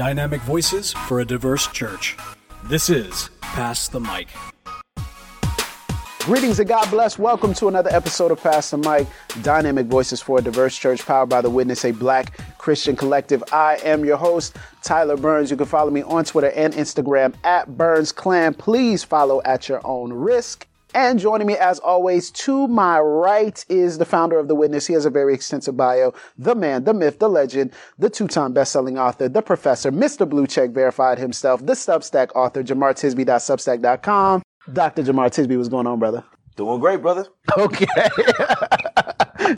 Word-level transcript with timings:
Dynamic 0.00 0.40
voices 0.40 0.94
for 0.94 1.20
a 1.20 1.26
diverse 1.26 1.66
church. 1.66 2.16
This 2.64 2.88
is 2.88 3.28
Pass 3.42 3.86
the 3.88 4.00
Mic. 4.00 4.28
Greetings 6.20 6.58
and 6.58 6.66
God 6.66 6.90
bless. 6.90 7.18
Welcome 7.18 7.52
to 7.52 7.68
another 7.68 7.90
episode 7.92 8.30
of 8.30 8.42
Pass 8.42 8.70
the 8.70 8.78
Mic, 8.78 9.06
Dynamic 9.42 9.88
Voices 9.88 10.22
for 10.22 10.38
a 10.38 10.40
Diverse 10.40 10.78
Church, 10.78 11.04
powered 11.04 11.28
by 11.28 11.42
the 11.42 11.50
Witness, 11.50 11.84
a 11.84 11.90
black 11.90 12.38
Christian 12.56 12.96
collective. 12.96 13.44
I 13.52 13.76
am 13.84 14.02
your 14.02 14.16
host, 14.16 14.56
Tyler 14.82 15.18
Burns. 15.18 15.50
You 15.50 15.58
can 15.58 15.66
follow 15.66 15.90
me 15.90 16.02
on 16.04 16.24
Twitter 16.24 16.50
and 16.52 16.72
Instagram 16.72 17.34
at 17.44 17.76
Burns 17.76 18.10
Clan. 18.10 18.54
Please 18.54 19.04
follow 19.04 19.42
at 19.44 19.68
your 19.68 19.86
own 19.86 20.14
risk. 20.14 20.66
And 20.94 21.20
joining 21.20 21.46
me 21.46 21.56
as 21.56 21.78
always 21.78 22.30
to 22.32 22.66
my 22.66 22.98
right 22.98 23.64
is 23.68 23.98
the 23.98 24.04
founder 24.04 24.38
of 24.38 24.48
The 24.48 24.56
Witness. 24.56 24.88
He 24.88 24.94
has 24.94 25.06
a 25.06 25.10
very 25.10 25.34
extensive 25.34 25.76
bio. 25.76 26.12
The 26.36 26.54
man, 26.54 26.84
the 26.84 26.94
myth, 26.94 27.20
the 27.20 27.28
legend, 27.28 27.72
the 27.98 28.10
two-time 28.10 28.52
best-selling 28.52 28.98
author, 28.98 29.28
the 29.28 29.42
professor, 29.42 29.92
Mr. 29.92 30.28
Blue 30.28 30.48
Check 30.48 30.70
verified 30.70 31.18
himself, 31.18 31.64
the 31.64 31.74
Substack 31.74 32.34
author, 32.34 32.64
Jamar 32.64 32.94
JamarTisby.substack.com. 32.94 34.42
Dr. 34.72 35.02
Jamar 35.02 35.30
Tisby, 35.30 35.56
what's 35.56 35.68
going 35.68 35.86
on, 35.86 35.98
brother? 35.98 36.24
Doing 36.56 36.80
great, 36.80 37.00
brother. 37.00 37.26
Okay. 37.56 37.86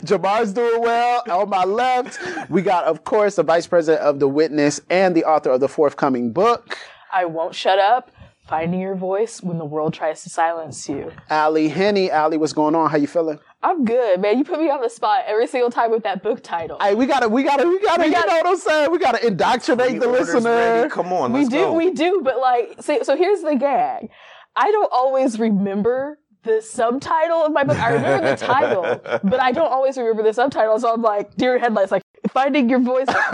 Jamar's 0.05 0.53
doing 0.53 0.81
well. 0.81 1.23
On 1.29 1.49
my 1.49 1.63
left, 1.65 2.19
we 2.49 2.61
got, 2.61 2.85
of 2.85 3.03
course, 3.03 3.35
the 3.35 3.43
vice 3.43 3.67
president 3.67 4.03
of 4.03 4.19
The 4.19 4.27
Witness 4.27 4.81
and 4.89 5.15
the 5.15 5.25
author 5.25 5.49
of 5.49 5.59
the 5.59 5.67
forthcoming 5.67 6.31
book, 6.31 6.77
I 7.11 7.25
won't 7.25 7.53
shut 7.53 7.77
up. 7.79 8.11
Finding 8.47 8.81
your 8.81 8.95
voice 8.95 9.41
when 9.41 9.57
the 9.57 9.63
world 9.65 9.93
tries 9.93 10.21
to 10.23 10.29
silence 10.29 10.89
you. 10.89 11.13
Ally 11.29 11.67
Henny. 11.69 12.11
Allie, 12.11 12.35
what's 12.35 12.51
going 12.51 12.75
on? 12.75 12.89
How 12.89 12.97
you 12.97 13.07
feeling? 13.07 13.39
I'm 13.63 13.85
good, 13.85 14.19
man. 14.19 14.37
You 14.37 14.43
put 14.43 14.59
me 14.59 14.69
on 14.69 14.81
the 14.81 14.89
spot 14.89 15.23
every 15.25 15.47
single 15.47 15.71
time 15.71 15.91
with 15.91 16.03
that 16.03 16.21
book 16.21 16.43
title. 16.43 16.77
Hey, 16.81 16.93
we 16.93 17.05
gotta, 17.05 17.29
we 17.29 17.43
gotta, 17.43 17.65
we 17.65 17.79
gotta, 17.79 18.05
you 18.05 18.11
gotta- 18.11 18.27
know 18.27 18.35
what 18.35 18.45
I'm 18.47 18.57
saying? 18.57 18.91
We 18.91 18.99
gotta 18.99 19.25
indoctrinate 19.25 20.01
the 20.01 20.07
Orders 20.09 20.33
listener. 20.33 20.49
ready. 20.55 20.89
Come 20.89 21.13
on, 21.13 21.31
we 21.31 21.39
let's 21.39 21.49
do, 21.51 21.55
go. 21.57 21.73
we 21.73 21.91
do, 21.91 22.19
but 22.21 22.37
like, 22.39 22.75
see, 22.81 23.01
so 23.05 23.15
here's 23.15 23.41
the 23.41 23.55
gag. 23.55 24.09
I 24.57 24.69
don't 24.71 24.91
always 24.91 25.39
remember 25.39 26.19
the 26.43 26.61
subtitle 26.61 27.45
of 27.45 27.53
my 27.53 27.63
book. 27.63 27.77
I 27.79 27.93
remember 27.93 28.35
the 28.35 28.45
title, 28.45 28.83
but 29.23 29.39
I 29.39 29.53
don't 29.53 29.71
always 29.71 29.97
remember 29.97 30.21
the 30.23 30.33
subtitle. 30.33 30.77
So 30.79 30.91
I'm 30.93 31.01
like, 31.01 31.33
dear 31.37 31.57
headlights, 31.59 31.93
like 31.93 32.03
finding 32.31 32.69
your 32.69 32.79
voice 32.79 33.07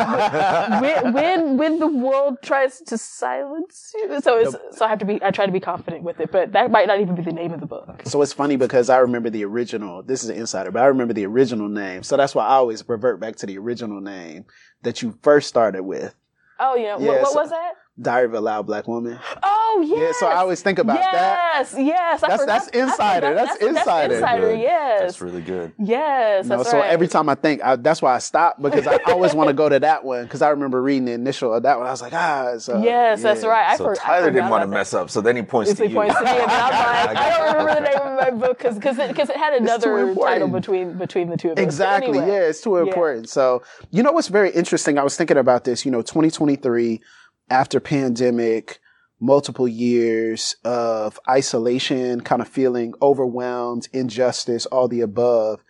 when, 0.81 1.13
when 1.13 1.57
when 1.57 1.79
the 1.79 1.87
world 1.87 2.37
tries 2.41 2.79
to 2.81 2.97
silence 2.97 3.91
you. 3.95 4.21
So 4.21 4.37
it's 4.39 4.55
so 4.77 4.85
I 4.85 4.89
have 4.89 4.99
to 4.99 5.05
be. 5.05 5.21
I 5.23 5.31
try 5.31 5.45
to 5.45 5.51
be 5.51 5.59
confident 5.59 6.03
with 6.03 6.19
it, 6.19 6.31
but 6.31 6.53
that 6.53 6.71
might 6.71 6.87
not 6.87 6.99
even 6.99 7.15
be 7.15 7.21
the 7.21 7.31
name 7.33 7.51
of 7.53 7.59
the 7.59 7.65
book. 7.65 8.01
So 8.05 8.21
it's 8.21 8.33
funny 8.33 8.55
because 8.55 8.89
I 8.89 8.97
remember 8.97 9.29
the 9.29 9.45
original. 9.45 10.03
This 10.03 10.23
is 10.23 10.29
an 10.29 10.37
insider, 10.37 10.71
but 10.71 10.81
I 10.83 10.87
remember 10.87 11.13
the 11.13 11.25
original 11.25 11.69
name. 11.69 12.03
So 12.03 12.17
that's 12.17 12.33
why 12.35 12.45
I 12.45 12.55
always 12.55 12.87
revert 12.87 13.19
back 13.19 13.35
to 13.37 13.45
the 13.45 13.57
original 13.57 14.01
name 14.01 14.45
that 14.83 15.01
you 15.01 15.17
first 15.21 15.47
started 15.47 15.83
with. 15.83 16.15
Oh 16.59 16.75
yeah, 16.75 16.97
Yeah, 16.99 17.07
what, 17.07 17.21
what 17.21 17.31
so- 17.33 17.39
was 17.41 17.49
that? 17.51 17.73
Diary 18.02 18.25
of 18.25 18.33
a 18.33 18.39
Loud 18.42 18.66
Black 18.66 18.88
Woman. 18.88 19.19
Oh 19.44 19.83
yes. 19.86 20.00
Yeah, 20.00 20.11
so 20.19 20.28
I 20.28 20.38
always 20.38 20.61
think 20.61 20.80
about 20.80 20.97
that. 20.97 21.11
Yes, 21.58 21.75
yes. 21.78 22.23
I 22.23 22.28
That's- 22.28 22.39
forgot- 22.42 22.47
that's 22.47 22.67
I 22.67 22.72
forgot- 22.72 22.89
insider. 22.89 23.33
That's 23.36 23.55
insider. 23.64 24.14
insider. 24.16 24.42
Good. 24.47 24.59
Yes. 24.61 25.02
That's 25.02 25.22
really 25.22 25.42
good. 25.42 25.72
Yes. 25.78 26.45
You 26.45 26.50
know, 26.50 26.58
that's 26.58 26.72
so 26.72 26.77
right. 26.80 26.89
every 26.89 27.08
time 27.08 27.30
I 27.30 27.36
think, 27.36 27.61
I, 27.64 27.75
that's 27.75 28.02
why 28.02 28.16
I 28.16 28.20
stop 28.20 28.61
because 28.61 28.88
I 28.88 28.97
always 29.08 29.33
want 29.33 29.50
to 29.50 29.53
go 29.53 29.67
to 29.70 29.80
that 29.80 30.03
one 30.03 30.23
because 30.23 30.42
I 30.42 30.50
remember 30.50 30.81
reading 30.81 31.05
the 31.05 31.11
initial 31.14 31.53
of 31.53 31.64
that 31.64 31.77
one. 31.77 31.88
I 31.88 31.92
was 31.92 32.02
like, 32.02 32.14
ah, 32.14 32.55
so, 32.58 32.81
Yes, 32.81 33.22
that's 33.22 33.44
right. 33.44 33.70
I, 33.70 33.75
So 33.77 33.83
for, 33.86 33.95
Tyler 33.95 34.25
forgot 34.27 34.33
didn't 34.33 34.50
want 34.50 34.64
to 34.64 34.67
mess 34.67 34.94
up, 34.94 35.09
so 35.09 35.22
then 35.22 35.36
he 35.36 35.42
points 35.44 35.72
to 35.72 35.77
the 35.77 35.88
you. 35.89 35.95
points 35.95 36.16
to 36.17 36.23
me, 36.23 36.30
and 36.31 36.42
I'm 36.52 37.05
like, 37.08 37.17
I 37.17 37.25
I, 37.25 37.38
don't 37.38 37.58
remember 37.58 37.73
the 37.75 37.89
name 37.89 38.08
of 38.08 38.20
my 38.20 38.31
book 38.47 38.58
because 38.58 38.75
because 38.75 38.97
it, 38.97 39.16
'cause 39.16 39.30
it 39.30 39.36
had 39.38 39.53
another 39.53 40.16
title 40.16 40.47
between 40.47 40.97
between 40.97 41.30
the 41.30 41.38
two 41.38 41.52
of 41.52 41.58
us. 41.58 41.64
Exactly. 41.64 42.17
anyway. 42.17 42.27
Yeah, 42.33 42.39
it's 42.50 42.61
too 42.61 42.77
important. 42.77 43.30
So, 43.30 43.61
you 43.92 44.03
know 44.03 44.11
what's 44.14 44.30
very 44.30 44.52
interesting? 44.52 44.97
I 44.97 45.03
was 45.03 45.16
thinking 45.17 45.38
about 45.38 45.64
this, 45.66 45.86
you 45.86 45.92
know, 45.92 46.02
2023 46.02 47.02
after 47.50 47.80
pandemic, 47.80 48.80
multiple 49.19 49.67
years 49.67 50.55
of 50.64 51.20
isolation, 51.30 52.21
kind 52.21 52.42
of 52.42 52.48
feeling 52.48 52.93
overwhelmed, 53.02 53.87
injustice, 53.93 54.65
all 54.67 54.87
the 54.87 55.02
above. 55.02 55.64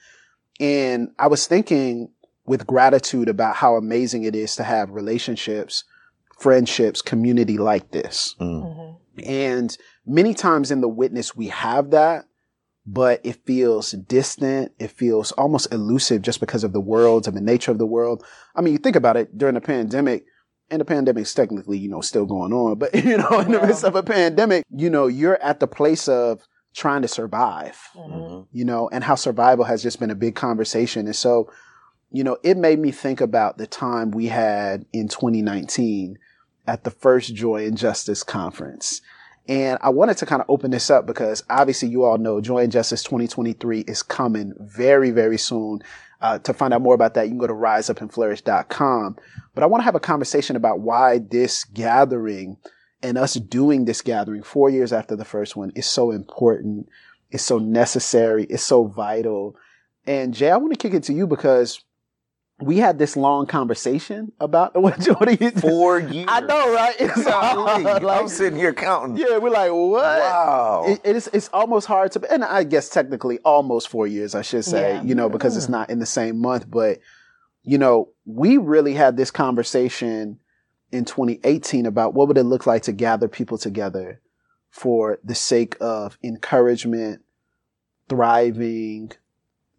And 0.60 1.10
I 1.18 1.28
was 1.28 1.48
thinking 1.48 2.12
with 2.46 2.68
gratitude 2.68 3.30
about 3.30 3.56
how 3.56 3.76
amazing 3.76 4.24
it 4.24 4.36
is 4.36 4.56
to 4.56 4.64
have 4.64 4.92
relationships, 4.92 5.84
friendships, 6.38 7.02
community 7.02 7.58
like 7.58 7.92
this. 7.92 8.36
Mhm. 8.40 8.96
And 9.26 9.78
many 10.06 10.34
times 10.34 10.72
in 10.72 10.82
the 10.82 10.88
witness, 10.88 11.36
we 11.36 11.48
have 11.48 11.92
that, 11.92 12.26
but 12.86 13.22
it 13.24 13.46
feels 13.46 13.92
distant. 13.92 14.72
It 14.80 14.92
feels 14.92 15.32
almost 15.34 15.72
elusive 15.74 16.22
just 16.22 16.40
because 16.40 16.64
of 16.64 16.74
the 16.74 16.80
world 16.80 17.28
and 17.28 17.36
the 17.36 17.42
nature 17.42 17.72
of 17.72 17.78
the 17.78 17.86
world. 17.86 18.24
I 18.56 18.62
mean, 18.62 18.74
you 18.74 18.80
think 18.80 18.96
about 18.96 19.18
it 19.18 19.38
during 19.38 19.56
the 19.56 19.62
pandemic, 19.62 20.26
and 20.72 20.80
the 20.82 20.86
pandemic's 20.86 21.34
technically, 21.34 21.78
you 21.78 21.90
know, 21.90 22.02
still 22.02 22.26
going 22.26 22.54
on, 22.54 22.78
but 22.78 22.94
you 23.06 23.18
know, 23.18 23.40
in 23.40 23.52
the 23.52 23.62
midst 23.62 23.84
of 23.84 23.96
a 23.96 24.04
pandemic, 24.04 24.66
you 24.76 24.90
know, 24.90 25.08
you're 25.08 25.42
at 25.42 25.60
the 25.60 25.68
place 25.68 26.08
of 26.08 26.42
trying 26.76 27.02
to 27.02 27.08
survive, 27.08 27.78
Mhm. 27.96 28.12
Mhm. 28.12 28.48
you 28.52 28.64
know, 28.66 28.88
and 28.90 29.04
how 29.04 29.16
survival 29.16 29.66
has 29.66 29.82
just 29.82 30.00
been 30.00 30.12
a 30.12 30.16
big 30.16 30.36
conversation. 30.36 31.08
And 31.08 31.16
so, 31.16 31.50
you 32.12 32.24
know, 32.24 32.38
it 32.44 32.58
made 32.58 32.80
me 32.80 32.92
think 32.92 33.22
about 33.22 33.58
the 33.58 33.68
time 33.68 34.12
we 34.12 34.28
had 34.28 34.86
in 34.94 35.08
2019 35.08 36.18
at 36.68 36.84
the 36.84 36.92
first 36.92 37.34
Joy 37.34 37.66
and 37.66 37.78
Justice 37.78 38.24
conference. 38.24 39.02
And 39.48 39.80
I 39.82 39.90
wanted 39.90 40.18
to 40.18 40.28
kind 40.28 40.42
of 40.44 40.50
open 40.50 40.70
this 40.70 40.92
up 40.92 41.08
because 41.08 41.44
obviously 41.50 41.90
you 41.90 42.04
all 42.04 42.20
know 42.20 42.40
Joy 42.40 42.60
and 42.64 42.72
Justice 42.72 43.02
2023 43.04 43.80
is 43.82 44.04
coming 44.04 44.54
very, 44.60 45.10
very 45.10 45.40
soon. 45.40 45.82
Uh, 46.22 46.38
to 46.40 46.54
find 46.54 46.74
out 46.74 46.82
more 46.82 46.96
about 46.96 47.14
that, 47.14 47.24
you 47.24 47.30
can 47.30 47.38
go 47.38 47.48
to 47.48 47.54
riseupandflourish.com. 47.54 49.18
But 49.54 49.64
I 49.64 49.68
want 49.68 49.82
to 49.82 49.86
have 49.86 49.96
a 49.96 50.02
conversation 50.02 50.56
about 50.56 50.82
why 50.82 51.20
this 51.20 51.64
gathering 51.64 52.58
and 53.02 53.18
us 53.18 53.36
doing 53.36 53.86
this 53.86 54.02
gathering 54.02 54.44
four 54.44 54.70
years 54.70 54.92
after 54.92 55.16
the 55.16 55.26
first 55.26 55.56
one 55.56 55.72
is 55.76 55.86
so 55.86 56.12
important. 56.12 56.90
It's 57.32 57.44
so 57.44 57.58
necessary. 57.58 58.46
It's 58.46 58.64
so 58.64 58.86
vital. 58.86 59.56
And 60.06 60.34
Jay, 60.34 60.50
I 60.50 60.58
want 60.58 60.74
to 60.74 60.78
kick 60.78 60.94
it 60.94 61.04
to 61.04 61.14
you 61.14 61.28
because 61.28 61.84
we 62.62 62.78
had 62.78 63.00
this 63.00 63.16
long 63.16 63.46
conversation 63.46 64.32
about 64.40 64.76
what, 64.82 64.98
what 65.08 65.28
do 65.30 65.38
you 65.46 65.52
Four 65.52 66.00
years. 66.12 66.26
I 66.30 66.42
know, 66.42 66.74
right? 66.74 66.96
It's 67.00 67.26
hard, 67.26 67.84
like- 67.84 68.04
I'm 68.04 68.28
sitting 68.28 68.60
here 68.60 68.74
counting. 68.74 69.18
yeah, 69.18 69.38
we're 69.38 69.50
like, 69.50 69.72
what? 69.72 70.20
Wow. 70.20 70.84
It, 70.88 71.02
it 71.04 71.16
is, 71.16 71.30
it's 71.34 71.50
almost 71.54 71.88
hard 71.88 72.12
to, 72.14 72.32
and 72.32 72.44
I 72.44 72.64
guess 72.64 72.90
technically 72.90 73.40
almost 73.40 73.88
four 73.90 74.08
years, 74.08 74.36
I 74.36 74.42
should 74.42 74.66
say, 74.66 74.96
Yeah. 74.96 75.04
you 75.04 75.16
know, 75.16 75.30
because 75.30 75.56
it's 75.58 75.70
not 75.70 75.90
in 75.90 76.00
the 76.00 76.06
same 76.06 76.40
month. 76.42 76.70
But, 76.70 77.00
you 77.64 77.78
know, 77.78 78.10
we 78.26 78.58
really 78.58 78.94
had 78.94 79.16
this 79.18 79.32
conversation 79.32 80.40
in 80.92 81.06
2018 81.06 81.86
about 81.86 82.14
what 82.14 82.28
would 82.28 82.38
it 82.38 82.44
look 82.44 82.66
like 82.66 82.84
to 82.84 82.92
gather 82.92 83.28
people 83.28 83.58
together 83.58 84.22
for 84.72 85.20
the 85.24 85.36
sake 85.36 85.78
of 85.80 86.18
encouragement, 86.24 87.22
thriving, 88.08 89.12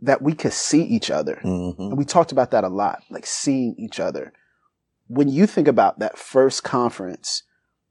that 0.02 0.22
we 0.22 0.32
could 0.34 0.52
see 0.52 0.82
each 0.82 1.10
other. 1.10 1.40
Mhm. 1.44 1.78
And 1.78 1.98
we 1.98 2.04
talked 2.04 2.32
about 2.32 2.50
that 2.52 2.64
a 2.64 2.68
lot, 2.68 3.02
like 3.10 3.26
seeing 3.26 3.74
each 3.78 4.00
other. 4.00 4.32
When 5.08 5.28
you 5.28 5.46
think 5.46 5.68
about 5.68 5.98
that 5.98 6.16
first 6.18 6.62
conference, 6.64 7.42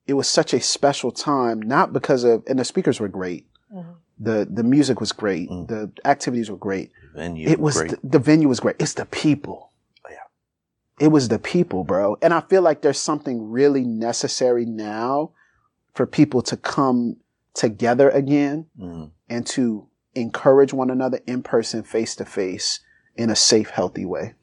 it 0.07 0.13
was 0.13 0.27
such 0.27 0.53
a 0.53 0.59
special 0.59 1.11
time, 1.11 1.61
not 1.61 1.93
because 1.93 2.23
of, 2.23 2.43
and 2.47 2.57
the 2.59 2.65
speakers 2.65 2.99
were 2.99 3.07
great. 3.09 3.45
Mhm. 3.73 3.95
The, 4.19 4.47
the 4.51 4.63
music 4.63 4.99
was 4.99 5.11
great. 5.11 5.49
Mm. 5.49 5.67
The 5.67 5.91
activities 6.03 6.49
were 6.51 6.57
great. 6.57 6.91
Venue, 7.15 7.47
it 7.47 7.59
was, 7.59 7.77
great. 7.77 7.91
the, 7.91 7.99
the 8.03 8.19
venue 8.19 8.47
was 8.49 8.59
great. 8.59 8.75
It's 8.79 8.93
the 8.95 9.05
people. 9.05 9.69
Oh, 10.05 10.09
yeah. 10.11 10.17
It 10.99 11.07
was 11.09 11.29
the 11.29 11.39
people, 11.39 11.83
bro. 11.83 12.17
And 12.21 12.33
I 12.33 12.41
feel 12.41 12.61
like 12.61 12.81
there's 12.81 12.99
something 12.99 13.49
really 13.49 13.85
necessary 13.85 14.65
now 14.65 15.31
for 15.93 16.05
people 16.05 16.41
to 16.43 16.57
come 16.57 17.17
together 17.53 18.09
again 18.09 18.65
Mhm. 18.79 19.11
and 19.29 19.45
to 19.47 19.87
encourage 20.19 20.73
one 20.73 20.89
another 20.89 21.19
in 21.25 21.43
person, 21.43 21.83
face 21.83 22.15
to 22.17 22.25
face 22.25 22.79
in 23.15 23.29
a 23.29 23.35
safe, 23.35 23.69
healthy 23.69 24.05
way. 24.05 24.35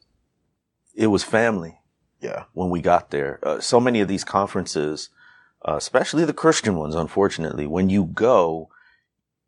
It 0.95 1.09
was 1.09 1.23
family. 1.25 1.81
Yeah. 2.19 2.45
when 2.55 2.71
we 2.71 2.81
got 2.81 3.11
there. 3.11 3.39
Uh, 3.43 3.61
so 3.61 3.79
many 3.79 4.01
of 4.01 4.09
these 4.09 4.25
conferences, 4.25 5.11
uh, 5.69 5.77
especially 5.77 6.25
the 6.25 6.33
Christian 6.33 6.75
ones, 6.77 6.95
unfortunately, 6.95 7.67
when 7.67 7.91
you 7.91 8.05
go, 8.07 8.71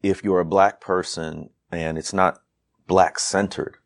if 0.02 0.22
you're 0.22 0.38
a 0.38 0.44
black 0.44 0.78
person 0.80 1.48
and 1.72 1.96
it's 1.98 2.12
not 2.12 2.40
black 2.86 3.18
centered, 3.18 3.78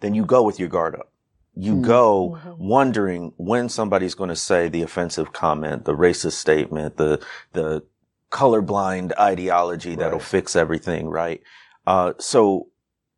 then 0.00 0.14
you 0.14 0.24
go 0.26 0.42
with 0.42 0.60
your 0.60 0.68
guard 0.68 0.94
up. 0.94 1.10
You 1.54 1.76
Mhm. 1.76 1.82
go 1.86 2.38
Mhm. 2.44 2.58
wondering 2.58 3.32
when 3.38 3.68
somebody's 3.70 4.14
going 4.14 4.28
to 4.30 4.36
say 4.36 4.68
the 4.68 4.82
offensive 4.82 5.32
comment, 5.32 5.84
the 5.86 5.96
racist 5.96 6.32
statement, 6.32 6.98
the, 6.98 7.20
the 7.54 7.82
colorblind 8.30 9.18
ideology 9.18 9.96
that'll 9.96 10.18
Right. 10.18 10.28
fix 10.28 10.54
everything, 10.54 11.08
right? 11.08 11.42
Uh, 11.88 12.12
so 12.18 12.68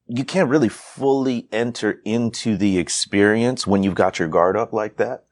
you 0.07 0.25
can't 0.25 0.49
really 0.49 0.69
fully 0.69 1.49
enter 1.51 2.01
into 2.05 2.57
the 2.57 2.79
experience 2.79 3.67
when 3.67 3.83
you've 3.83 3.97
got 3.97 4.21
your 4.21 4.29
guard 4.29 4.57
up 4.57 4.73
like 4.73 4.97
that. 4.97 5.25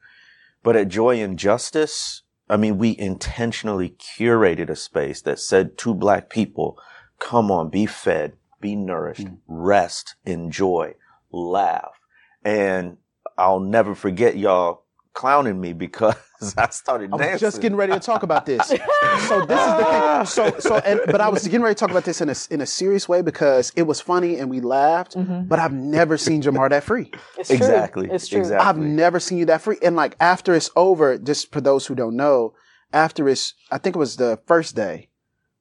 But 0.61 0.75
at 0.75 0.89
Joy 0.89 1.21
and 1.21 1.39
Justice, 1.39 2.23
I 2.49 2.57
mean, 2.57 2.77
we 2.77 2.97
intentionally 2.99 3.91
curated 3.91 4.69
a 4.69 4.75
space 4.75 5.21
that 5.21 5.39
said 5.39 5.77
to 5.77 5.93
black 5.93 6.29
people, 6.29 6.77
come 7.17 7.49
on, 7.49 7.69
be 7.69 7.85
fed, 7.85 8.33
be 8.59 8.75
nourished, 8.75 9.27
Mm. 9.27 9.37
rest, 9.47 10.15
enjoy, 10.25 10.95
laugh. 11.31 11.97
And 12.43 12.97
I'll 13.37 13.61
never 13.61 13.95
forget 13.95 14.35
y'all 14.35 14.83
clowning 15.13 15.61
me 15.61 15.71
because 15.71 16.15
I 16.57 16.69
started 16.69 17.11
dancing. 17.11 17.13
I 17.13 17.17
dancing. 17.17 17.31
was 17.33 17.41
just 17.41 17.61
getting 17.61 17.75
ready 17.77 17.93
to 17.93 17.99
talk 17.99 18.23
about 18.23 18.45
this. 18.45 18.67
so 18.67 18.75
this 18.75 18.81
is 18.81 19.27
the 19.27 19.45
thing. 19.45 19.57
Ah. 19.57 20.23
So 20.23 20.55
so 20.59 20.77
and, 20.77 21.01
but 21.05 21.21
I 21.21 21.29
was 21.29 21.43
getting 21.43 21.61
ready 21.61 21.75
to 21.75 21.79
talk 21.79 21.91
about 21.91 22.05
this 22.05 22.21
in 22.21 22.29
a 22.29 22.35
in 22.49 22.61
a 22.61 22.65
serious 22.65 23.09
way 23.09 23.21
because 23.21 23.71
it 23.75 23.83
was 23.83 23.99
funny 23.99 24.37
and 24.37 24.49
we 24.49 24.61
laughed. 24.61 25.15
Mm-hmm. 25.15 25.47
But 25.47 25.59
I've 25.59 25.73
never 25.73 26.17
seen 26.17 26.41
Jamar 26.41 26.69
that 26.69 26.83
free. 26.83 27.11
It's 27.37 27.49
true. 27.49 27.57
Exactly. 27.57 28.09
It's 28.09 28.27
true. 28.27 28.39
Exactly. 28.39 28.67
I've 28.67 28.77
never 28.77 29.19
seen 29.19 29.37
you 29.37 29.45
that 29.45 29.61
free. 29.61 29.77
And 29.81 29.95
like 29.95 30.15
after 30.19 30.55
it's 30.55 30.69
over, 30.75 31.17
just 31.17 31.51
for 31.51 31.61
those 31.61 31.87
who 31.87 31.95
don't 31.95 32.15
know, 32.15 32.53
after 32.93 33.27
it's 33.27 33.53
I 33.71 33.77
think 33.77 33.95
it 33.95 33.99
was 33.99 34.15
the 34.15 34.39
first 34.45 34.75
day. 34.75 35.09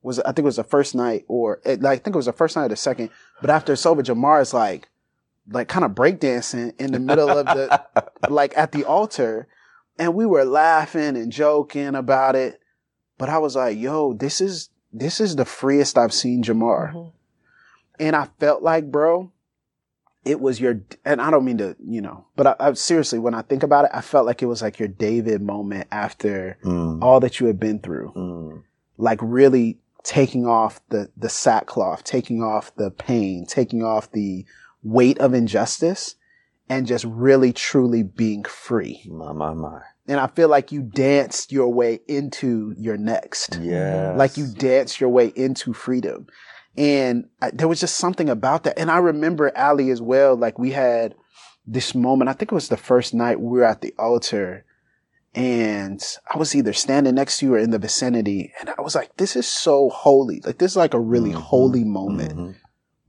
Was 0.02 0.20
I 0.20 0.26
think 0.26 0.40
it 0.40 0.44
was 0.44 0.56
the 0.56 0.64
first 0.64 0.94
night 0.94 1.24
or 1.26 1.60
it, 1.64 1.82
like, 1.82 2.00
I 2.00 2.02
think 2.02 2.14
it 2.14 2.18
was 2.18 2.26
the 2.26 2.32
first 2.32 2.54
night 2.56 2.66
or 2.66 2.68
the 2.68 2.76
second. 2.76 3.10
But 3.40 3.50
after 3.50 3.72
it's 3.72 3.84
over, 3.84 4.02
Jamar 4.02 4.40
is 4.40 4.54
like 4.54 4.88
like 5.50 5.68
kind 5.68 5.84
of 5.84 5.92
breakdancing 5.92 6.78
in 6.78 6.92
the 6.92 7.00
middle 7.00 7.30
of 7.30 7.46
the 7.46 7.84
like 8.28 8.56
at 8.56 8.72
the 8.72 8.84
altar. 8.84 9.48
And 9.98 10.14
we 10.14 10.26
were 10.26 10.44
laughing 10.44 11.16
and 11.16 11.32
joking 11.32 11.94
about 11.94 12.36
it. 12.36 12.60
But 13.18 13.28
I 13.28 13.38
was 13.38 13.56
like, 13.56 13.78
yo, 13.78 14.12
this 14.12 14.40
is 14.40 14.70
this 14.92 15.20
is 15.20 15.36
the 15.36 15.44
freest 15.44 15.98
I've 15.98 16.12
seen 16.14 16.42
Jamar. 16.42 16.92
Mhm. 16.92 17.12
And 18.00 18.16
I 18.16 18.28
felt 18.38 18.62
like, 18.62 18.90
bro, 18.90 19.32
it 20.24 20.40
was 20.40 20.60
your, 20.60 20.80
and 21.04 21.20
I 21.20 21.30
don't 21.30 21.44
mean 21.44 21.58
to, 21.58 21.76
you 21.84 22.00
know, 22.00 22.26
but 22.36 22.46
I, 22.46 22.54
I 22.60 22.72
seriously, 22.74 23.18
when 23.18 23.34
I 23.34 23.42
think 23.42 23.62
about 23.62 23.86
it, 23.86 23.90
I 23.92 24.00
felt 24.02 24.24
like 24.26 24.42
it 24.42 24.46
was 24.46 24.62
like 24.62 24.78
your 24.78 24.88
David 24.88 25.42
moment 25.42 25.88
after 25.90 26.58
Mm, 26.64 27.02
all 27.02 27.18
that 27.20 27.40
you 27.40 27.46
had 27.48 27.58
been 27.58 27.80
through, 27.80 28.12
mm, 28.14 28.62
like 28.98 29.18
really 29.20 29.78
taking 30.04 30.46
off 30.46 30.80
the, 30.90 31.10
the 31.16 31.28
sackcloth, 31.28 32.04
taking 32.04 32.42
off 32.42 32.74
the 32.76 32.90
pain, 32.90 33.46
taking 33.46 33.82
off 33.82 34.10
the 34.12 34.44
weight 34.82 35.18
of 35.18 35.34
injustice 35.34 36.14
and 36.68 36.86
just 36.86 37.04
really 37.04 37.52
truly 37.52 38.02
being 38.02 38.44
free. 38.44 39.02
my, 39.10 39.32
my, 39.32 39.52
my. 39.54 39.80
And 40.06 40.18
I 40.20 40.26
feel 40.26 40.48
like 40.48 40.72
you 40.72 40.82
danced 40.82 41.52
your 41.52 41.68
way 41.72 42.00
into 42.08 42.74
your 42.78 42.96
next 42.96 43.58
Yeah. 43.60 44.14
like 44.16 44.36
you 44.38 44.46
danced 44.46 45.00
your 45.00 45.10
way 45.10 45.32
into 45.36 45.72
freedom. 45.74 46.26
And 46.76 47.28
I, 47.42 47.50
there 47.50 47.68
was 47.68 47.80
just 47.80 47.96
something 47.96 48.28
about 48.30 48.62
that. 48.64 48.78
And 48.78 48.90
I 48.90 48.98
remember 48.98 49.52
Ali 49.56 49.90
as 49.90 50.00
well. 50.00 50.34
Like 50.36 50.58
we 50.58 50.70
had 50.70 51.14
this 51.66 51.94
moment. 51.94 52.30
I 52.30 52.32
think 52.32 52.52
it 52.52 52.54
was 52.54 52.68
the 52.68 52.76
first 52.76 53.12
night 53.12 53.40
we 53.40 53.58
were 53.58 53.64
at 53.64 53.80
the 53.82 53.94
altar 53.98 54.64
and 55.34 56.02
I 56.32 56.38
was 56.38 56.54
either 56.54 56.72
standing 56.72 57.14
next 57.14 57.38
to 57.38 57.46
you 57.46 57.54
or 57.54 57.58
in 57.58 57.70
the 57.70 57.78
vicinity. 57.78 58.52
And 58.60 58.70
I 58.76 58.80
was 58.80 58.94
like, 58.94 59.14
this 59.16 59.36
is 59.36 59.46
so 59.46 59.90
holy. 59.90 60.40
Like 60.44 60.58
this 60.58 60.72
is 60.72 60.76
like 60.76 60.94
a 60.94 61.00
really 61.00 61.30
Mhm. 61.32 61.40
holy 61.42 61.84
moment 61.84 62.34
Mhm. 62.36 62.54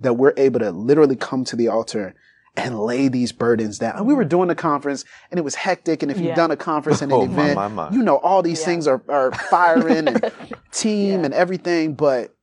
that 0.01 0.13
we're 0.15 0.33
able 0.38 0.59
to 0.59 0.71
literally 0.71 1.15
come 1.15 1.44
to 1.45 1.56
the 1.56 1.69
altar 1.69 2.15
and 2.57 2.80
lay 2.80 3.07
these 3.07 3.31
burdens 3.31 3.80
down. 3.80 3.96
And 3.98 4.06
we 4.06 4.13
were 4.13 4.25
doing 4.25 4.50
a 4.50 4.56
conference 4.56 5.06
and 5.31 5.38
it 5.38 5.44
was 5.44 5.56
hectic. 5.56 6.01
And 6.04 6.12
if 6.12 6.18
Yeah. 6.18 6.28
you've 6.28 6.36
done 6.36 6.51
a 6.51 6.57
conference 6.57 7.01
and 7.01 7.12
an 7.13 7.18
Oh, 7.18 7.25
my, 7.28 7.34
event, 7.51 7.56
my, 7.56 7.68
my. 7.68 7.92
you 7.92 8.01
know, 8.04 8.18
all 8.18 8.42
these 8.42 8.60
Yeah. 8.60 8.66
things 8.66 8.88
are, 8.88 9.01
are 9.07 9.31
firing 9.31 10.07
and 10.07 10.31
team 10.72 11.19
Yeah. 11.19 11.25
and 11.25 11.34
everything. 11.34 11.94
But 11.94 12.36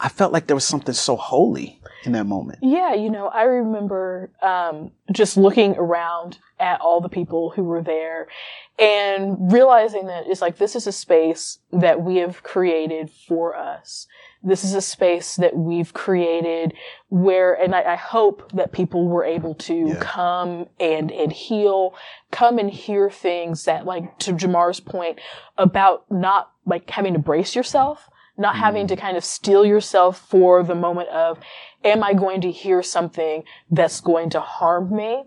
I 0.00 0.08
felt 0.08 0.32
like 0.32 0.46
there 0.46 0.56
was 0.56 0.64
something 0.64 0.94
so 0.94 1.16
holy 1.16 1.80
in 2.04 2.12
that 2.12 2.24
moment. 2.24 2.60
Yeah, 2.62 2.94
you 2.94 3.10
know, 3.10 3.28
I 3.28 3.42
remember 3.42 4.30
um, 4.42 4.92
just 5.12 5.36
looking 5.36 5.76
around 5.76 6.38
at 6.58 6.80
all 6.80 7.02
the 7.02 7.10
people 7.10 7.50
who 7.50 7.62
were 7.64 7.82
there 7.82 8.26
and 8.78 9.52
realizing 9.52 10.06
that 10.06 10.24
it's 10.26 10.40
like 10.40 10.56
this 10.56 10.74
is 10.74 10.86
a 10.86 10.92
space 10.92 11.58
that 11.72 12.00
we 12.02 12.16
have 12.16 12.42
created 12.42 13.10
for 13.10 13.54
us. 13.54 14.06
This 14.42 14.64
is 14.64 14.74
a 14.74 14.80
space 14.80 15.36
that 15.36 15.54
we've 15.56 15.92
created 15.92 16.72
where, 17.08 17.52
and 17.52 17.74
I, 17.74 17.92
I 17.92 17.96
hope 17.96 18.50
that 18.52 18.72
people 18.72 19.06
were 19.06 19.24
able 19.24 19.54
to 19.56 19.88
Yeah. 19.88 19.98
come 20.00 20.66
and 20.78 21.10
and 21.12 21.32
heal, 21.32 21.94
come 22.30 22.58
and 22.58 22.70
hear 22.70 23.10
things 23.10 23.64
that, 23.64 23.84
like 23.84 24.18
to 24.20 24.32
Jamar's 24.32 24.80
point 24.80 25.18
about 25.58 26.04
not 26.10 26.52
like 26.64 26.88
having 26.90 27.12
to 27.12 27.18
brace 27.18 27.54
yourself, 27.54 28.08
not 28.38 28.56
having 28.56 28.86
to 28.86 28.96
kind 28.96 29.16
of 29.18 29.24
steel 29.24 29.66
yourself 29.66 30.18
for 30.18 30.62
the 30.62 30.74
moment 30.74 31.10
of, 31.10 31.38
am 31.84 32.02
I 32.02 32.14
going 32.14 32.40
to 32.40 32.50
hear 32.50 32.82
something 32.82 33.44
that's 33.70 34.00
going 34.00 34.30
to 34.30 34.40
harm 34.40 34.94
me? 34.96 35.24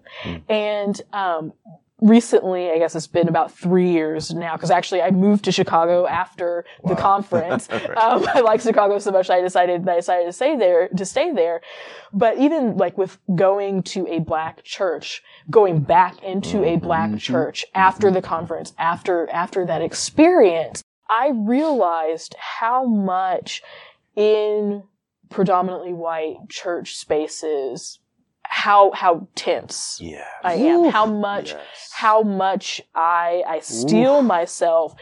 And 0.49 0.99
um, 1.11 1.53
recently, 2.03 2.69
I 2.69 2.77
guess 2.77 2.95
it's 2.95 3.07
been 3.07 3.27
about 3.27 3.51
three 3.51 3.89
years 3.89 4.33
now, 4.33 4.55
because 4.55 4.69
actually 4.69 5.01
I 5.01 5.11
moved 5.11 5.45
to 5.45 5.51
Chicago 5.51 6.05
after 6.05 6.65
the 6.85 6.95
conference. 7.09 7.69
um, 7.71 8.25
I 8.33 8.41
like 8.41 8.61
Chicago 8.61 8.99
so 8.99 9.11
much, 9.11 9.29
I 9.29 9.41
decided 9.41 9.85
that 9.85 9.93
I 9.93 9.95
decided 9.95 10.25
to 10.25 10.33
stay 10.33 10.57
there, 10.57 10.89
to 10.89 11.05
stay 11.05 11.31
there. 11.31 11.61
But 12.11 12.37
even 12.37 12.77
like 12.77 12.97
with 12.97 13.17
going 13.33 13.83
to 13.83 14.05
a 14.07 14.19
black 14.19 14.63
church, 14.63 15.23
going 15.49 15.79
back 15.79 16.21
into 16.21 16.63
a 16.63 16.75
black 16.75 17.17
church 17.17 17.65
after 17.73 18.11
the 18.11 18.21
conference, 18.21 18.73
after 18.77 19.29
after 19.29 19.65
that 19.65 19.81
experience, 19.81 20.83
I 21.09 21.31
realized 21.33 22.35
how 22.37 22.85
much 22.85 23.61
in 24.15 24.83
predominantly 25.29 25.93
white 25.93 26.37
church 26.49 26.95
spaces 26.95 27.99
how 28.53 28.91
how 28.91 29.27
tense 29.33 29.97
Yeah. 29.99 30.27
I 30.43 30.53
am, 30.53 30.81
Oof. 30.85 30.93
how 30.93 31.05
much 31.07 31.49
Yes. 31.51 31.89
how 31.91 32.21
much 32.21 32.81
I 32.93 33.43
I 33.47 33.59
steel 33.61 34.21
myself 34.21 34.93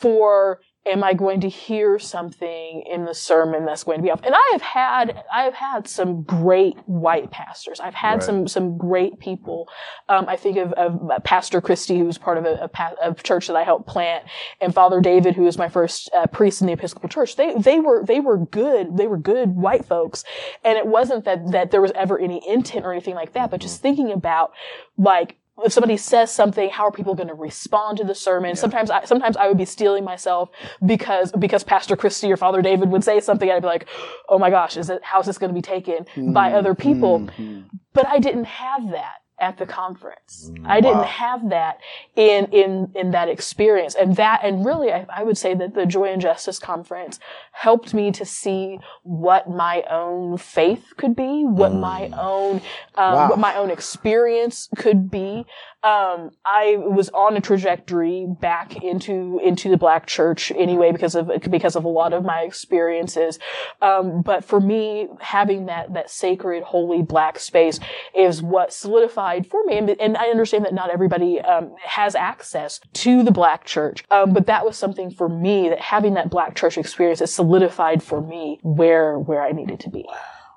for 0.00 0.60
am 0.84 1.04
I 1.04 1.14
going 1.14 1.40
to 1.42 1.48
hear 1.48 1.98
something 1.98 2.82
in 2.90 3.04
the 3.04 3.14
sermon 3.14 3.64
that's 3.64 3.84
going 3.84 3.98
to 3.98 4.02
be 4.02 4.10
off? 4.10 4.20
And 4.24 4.34
I 4.34 4.48
have 4.52 4.62
had 4.62 5.24
I 5.32 5.42
have 5.42 5.54
had 5.54 5.86
some 5.88 6.22
great 6.22 6.76
white 6.86 7.30
pastors. 7.30 7.78
I've 7.80 7.94
had 7.94 8.14
Right. 8.14 8.22
some 8.22 8.48
some 8.48 8.76
great 8.78 9.18
people. 9.20 9.68
Um, 10.08 10.28
I 10.28 10.36
think 10.36 10.56
of, 10.58 10.72
of 10.72 11.00
Pastor 11.24 11.60
Christie, 11.60 11.98
who 11.98 12.04
was 12.04 12.18
part 12.18 12.36
of 12.38 12.44
a, 12.44 12.68
a, 12.76 13.10
a 13.10 13.14
church 13.14 13.46
that 13.46 13.56
I 13.56 13.62
helped 13.62 13.86
plant, 13.86 14.24
and 14.60 14.74
Father 14.74 15.00
David, 15.00 15.36
who 15.36 15.42
was 15.42 15.56
my 15.56 15.68
first 15.68 16.10
uh, 16.14 16.26
priest 16.26 16.60
in 16.60 16.66
the 16.66 16.72
Episcopal 16.72 17.08
Church. 17.08 17.36
They 17.36 17.54
they 17.54 17.78
were 17.80 18.04
they 18.04 18.20
were 18.20 18.38
good. 18.38 18.96
They 18.96 19.06
were 19.06 19.18
good 19.18 19.50
white 19.50 19.84
folks, 19.84 20.24
and 20.64 20.76
it 20.76 20.86
wasn't 20.86 21.24
that 21.26 21.52
that 21.52 21.70
there 21.70 21.80
was 21.80 21.92
ever 21.94 22.18
any 22.18 22.42
intent 22.48 22.84
or 22.84 22.92
anything 22.92 23.14
like 23.14 23.34
that. 23.34 23.50
But 23.50 23.60
just 23.60 23.80
thinking 23.80 24.10
about 24.10 24.52
like 24.98 25.36
if 25.64 25.72
somebody 25.72 25.96
says 25.96 26.32
something, 26.32 26.70
how 26.70 26.84
are 26.84 26.92
people 26.92 27.14
going 27.14 27.28
to 27.28 27.34
respond 27.34 27.98
to 27.98 28.04
the 28.04 28.14
sermon? 28.14 28.56
Sometimes, 28.56 28.90
I, 28.90 29.04
sometimes 29.04 29.36
I 29.36 29.48
would 29.48 29.58
be 29.58 29.64
stealing 29.64 30.04
myself 30.04 30.50
because 30.84 31.32
because 31.32 31.62
Pastor 31.64 31.96
Christie 31.96 32.30
or 32.32 32.36
Father 32.36 32.62
David 32.62 32.90
would 32.90 33.04
say 33.04 33.20
something, 33.20 33.48
and 33.48 33.56
I'd 33.56 33.62
be 33.62 33.66
like, 33.68 33.86
"Oh 34.28 34.38
my 34.38 34.50
gosh, 34.50 34.76
is 34.76 34.90
it 34.90 35.00
how's 35.02 35.26
this 35.26 35.38
going 35.38 35.50
to 35.50 35.54
be 35.54 35.62
taken 35.62 36.32
by 36.32 36.52
other 36.52 36.74
people?" 36.74 37.20
Mhm. 37.20 37.64
But 37.92 38.06
I 38.06 38.18
didn't 38.18 38.44
have 38.44 38.90
that 38.90 39.16
at 39.42 39.58
the 39.58 39.66
conference. 39.66 40.50
Mm, 40.54 40.64
I 40.66 40.80
didn't 40.80 41.04
have 41.04 41.50
that 41.50 41.78
in 42.16 42.46
in 42.46 42.92
in 42.94 43.10
that 43.10 43.28
experience, 43.28 43.94
and 43.94 44.16
that 44.16 44.40
and 44.44 44.64
really, 44.64 44.92
I, 44.92 45.04
I 45.14 45.24
would 45.24 45.36
say 45.36 45.52
that 45.54 45.74
the 45.74 45.84
Joy 45.84 46.12
and 46.12 46.22
Justice 46.22 46.58
conference 46.60 47.18
helped 47.50 47.92
me 47.92 48.12
to 48.12 48.24
see 48.24 48.78
what 49.02 49.50
my 49.50 49.82
own 49.90 50.38
faith 50.38 50.94
could 50.96 51.16
be, 51.16 51.44
what 51.44 51.74
my 51.74 52.08
own 52.16 52.62
um, 52.94 53.12
Wow. 53.12 53.28
what 53.30 53.38
my 53.38 53.56
own 53.56 53.70
experience 53.70 54.68
could 54.76 55.10
be. 55.10 55.44
Um, 55.84 56.30
I 56.44 56.76
was 56.78 57.08
on 57.08 57.36
a 57.36 57.40
trajectory 57.40 58.26
back 58.40 58.82
into 58.84 59.40
into 59.42 59.68
the 59.68 59.76
black 59.76 60.06
church 60.06 60.52
anyway 60.52 60.92
because 60.92 61.16
of 61.16 61.28
because 61.50 61.74
of 61.74 61.84
a 61.84 61.88
lot 61.88 62.12
of 62.12 62.24
my 62.24 62.42
experiences. 62.42 63.40
Um, 63.80 64.22
but 64.22 64.44
for 64.44 64.60
me, 64.60 65.08
having 65.20 65.66
that 65.66 65.92
that 65.94 66.08
sacred, 66.10 66.62
holy 66.62 67.02
black 67.02 67.40
space 67.40 67.80
is 68.16 68.40
what 68.40 68.72
solidified 68.72 69.31
for 69.40 69.64
me. 69.64 69.78
And, 69.78 69.90
and 69.90 70.16
I 70.16 70.26
understand 70.26 70.64
that 70.64 70.74
not 70.74 70.90
everybody 70.90 71.40
um, 71.40 71.74
has 71.84 72.14
access 72.14 72.80
to 72.94 73.22
the 73.22 73.30
black 73.30 73.64
church, 73.64 74.04
um, 74.10 74.32
but 74.32 74.46
that 74.46 74.64
was 74.64 74.76
something 74.76 75.10
for 75.10 75.28
me 75.28 75.68
that 75.68 75.80
having 75.80 76.14
that 76.14 76.30
black 76.30 76.54
church 76.54 76.78
experience 76.78 77.20
has 77.20 77.32
solidified 77.32 78.02
for 78.02 78.20
me 78.20 78.58
where 78.62 79.18
where 79.18 79.42
I 79.42 79.52
needed 79.52 79.80
to 79.80 79.90
be. 79.90 80.04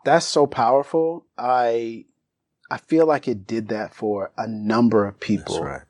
That's 0.03 0.25
so 0.25 0.45
powerful. 0.45 1.25
I 1.37 2.05
I 2.69 2.77
feel 2.77 3.05
like 3.05 3.27
it 3.27 3.47
did 3.47 3.69
that 3.69 3.93
for 3.93 4.31
a 4.37 4.47
number 4.47 5.05
of 5.05 5.19
people. 5.19 5.55
That's 5.55 5.65
right. 5.65 5.81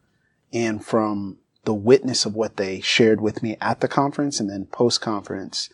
And 0.53 0.85
from 0.85 1.37
the 1.65 1.73
witness 1.73 2.25
of 2.25 2.35
what 2.35 2.57
they 2.57 2.79
shared 2.79 3.19
with 3.19 3.43
me 3.43 3.57
at 3.59 3.81
the 3.81 3.87
conference 3.87 4.39
and 4.39 4.49
then 4.49 4.65
post 4.65 5.01
conference, 5.01 5.69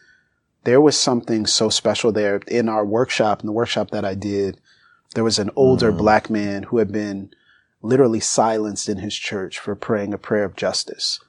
there 0.63 0.81
was 0.81 0.97
something 0.97 1.45
so 1.45 1.69
special 1.69 2.11
there 2.11 2.37
in 2.47 2.69
our 2.69 2.85
workshop, 2.85 3.41
in 3.41 3.47
the 3.47 3.51
workshop 3.51 3.91
that 3.91 4.05
I 4.05 4.15
did. 4.15 4.59
There 5.15 5.23
was 5.23 5.39
an 5.39 5.51
older 5.55 5.91
Mm. 5.91 5.97
black 5.97 6.29
man 6.29 6.63
who 6.63 6.77
had 6.77 6.91
been 6.91 7.31
literally 7.81 8.19
silenced 8.19 8.87
in 8.87 8.99
his 8.99 9.15
church 9.15 9.59
for 9.59 9.75
praying 9.75 10.13
a 10.13 10.17
prayer 10.17 10.43
of 10.43 10.55
justice. 10.55 11.19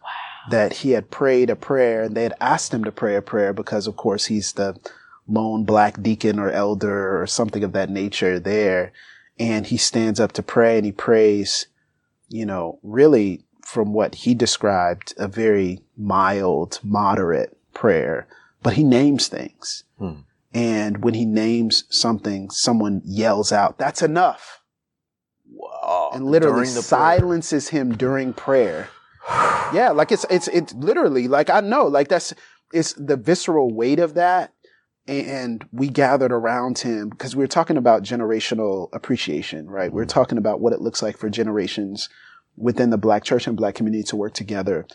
That 0.50 0.72
he 0.78 0.90
had 0.92 1.10
prayed 1.10 1.50
a 1.50 1.56
prayer 1.56 2.02
and 2.02 2.16
they 2.16 2.24
had 2.24 2.34
asked 2.40 2.74
him 2.74 2.84
to 2.84 2.92
pray 2.92 3.16
a 3.16 3.22
prayer 3.22 3.52
because, 3.52 3.86
of 3.86 3.96
course, 3.96 4.26
he's 4.26 4.52
the 4.52 4.76
lone 5.28 5.64
black 5.64 6.02
deacon 6.02 6.38
or 6.38 6.50
elder 6.50 7.20
or 7.20 7.26
something 7.26 7.62
of 7.64 7.72
that 7.72 7.88
nature 7.90 8.38
there. 8.40 8.92
And 9.38 9.66
he 9.66 9.76
stands 9.76 10.20
up 10.20 10.32
to 10.32 10.42
pray 10.42 10.76
and 10.76 10.84
he 10.84 10.92
prays, 10.92 11.66
you 12.28 12.44
know, 12.44 12.78
really 12.82 13.44
from 13.64 13.92
what 13.92 14.14
he 14.16 14.34
described, 14.34 15.14
a 15.16 15.28
very 15.28 15.80
mild, 15.96 16.80
moderate 16.82 17.56
prayer, 17.72 18.26
but 18.62 18.74
he 18.74 18.84
names 18.84 19.28
things. 19.28 19.84
Hmm. 19.98 20.22
And 20.54 21.02
when 21.02 21.14
he 21.14 21.24
names 21.24 21.84
something, 21.88 22.50
someone 22.50 23.00
yells 23.04 23.52
out, 23.52 23.78
that's 23.78 24.02
enough. 24.02 24.60
Wow. 25.50 26.10
And 26.14 26.26
literally 26.26 26.66
the 26.66 26.72
prayer. 26.72 26.82
silences 26.82 27.68
him 27.68 27.96
during 27.96 28.32
prayer. 28.32 28.88
Yeah, 29.72 29.90
like 29.90 30.12
it's 30.12 30.26
it's 30.28 30.48
it's 30.48 30.74
literally 30.74 31.28
like 31.28 31.48
I 31.48 31.60
know, 31.60 31.86
like 31.86 32.08
that's 32.08 32.34
it's 32.72 32.92
the 32.94 33.16
visceral 33.16 33.72
weight 33.72 33.98
of 33.98 34.14
that. 34.14 34.52
And 35.08 35.66
we 35.72 35.88
gathered 35.88 36.32
around 36.32 36.78
him 36.78 37.08
because 37.08 37.34
we 37.34 37.42
were 37.42 37.48
talking 37.48 37.76
about 37.76 38.04
generational 38.04 38.88
appreciation, 38.92 39.68
right? 39.68 39.92
We 39.92 40.00
are 40.00 40.04
mm-hmm. 40.04 40.10
talking 40.10 40.38
about 40.38 40.60
what 40.60 40.72
it 40.72 40.80
looks 40.80 41.02
like 41.02 41.16
for 41.16 41.28
generations 41.28 42.08
within 42.56 42.90
the 42.90 42.98
black 42.98 43.24
church 43.24 43.46
and 43.46 43.56
black 43.56 43.74
community 43.74 44.04
to 44.04 44.16
work 44.16 44.34
together. 44.34 44.86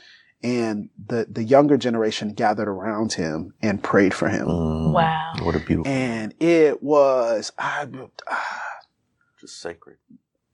And 0.43 0.89
the, 1.03 1.25
the 1.29 1.43
younger 1.43 1.77
generation 1.77 2.33
gathered 2.33 2.67
around 2.67 3.13
him 3.13 3.53
and 3.61 3.81
prayed 3.83 4.13
for 4.13 4.29
him. 4.29 4.47
Mm, 4.47 4.93
Wow. 4.93 5.33
What 5.41 5.55
a 5.55 5.59
beautiful, 5.59 5.87
And 5.91 6.33
it 6.39 6.81
was, 6.83 7.51
I, 7.57 7.87
just 9.41 9.59
sacred. 9.61 9.97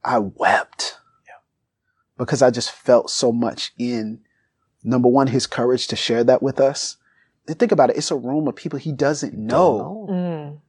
I 0.04 0.18
wept 0.18 0.96
yeah. 1.26 1.34
because 2.18 2.42
I 2.42 2.50
just 2.50 2.70
felt 2.70 3.10
so 3.10 3.30
much 3.32 3.72
in 3.78 4.20
number 4.82 5.08
one, 5.08 5.26
his 5.28 5.46
courage 5.46 5.86
to 5.88 5.96
share 5.96 6.24
that 6.24 6.42
with 6.42 6.60
us. 6.60 6.96
And 7.46 7.58
think 7.58 7.72
about 7.72 7.90
it. 7.90 7.96
It's 7.96 8.10
a 8.10 8.16
room 8.16 8.48
of 8.48 8.56
people 8.56 8.78
he 8.78 8.92
doesn't 8.92 9.34
know 9.34 10.06
Mm. 10.10 10.60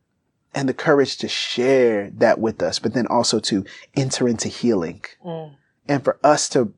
and 0.54 0.70
the 0.70 0.74
courage 0.74 1.18
to 1.18 1.28
share 1.28 2.10
that 2.18 2.40
with 2.40 2.62
us, 2.62 2.80
but 2.80 2.94
then 2.94 3.08
also 3.08 3.40
to 3.42 3.66
enter 3.96 4.28
into 4.28 4.48
healing 4.50 5.04
Mm. 5.26 5.56
and 5.88 6.04
for 6.04 6.18
us 6.24 6.48
to, 6.50 6.74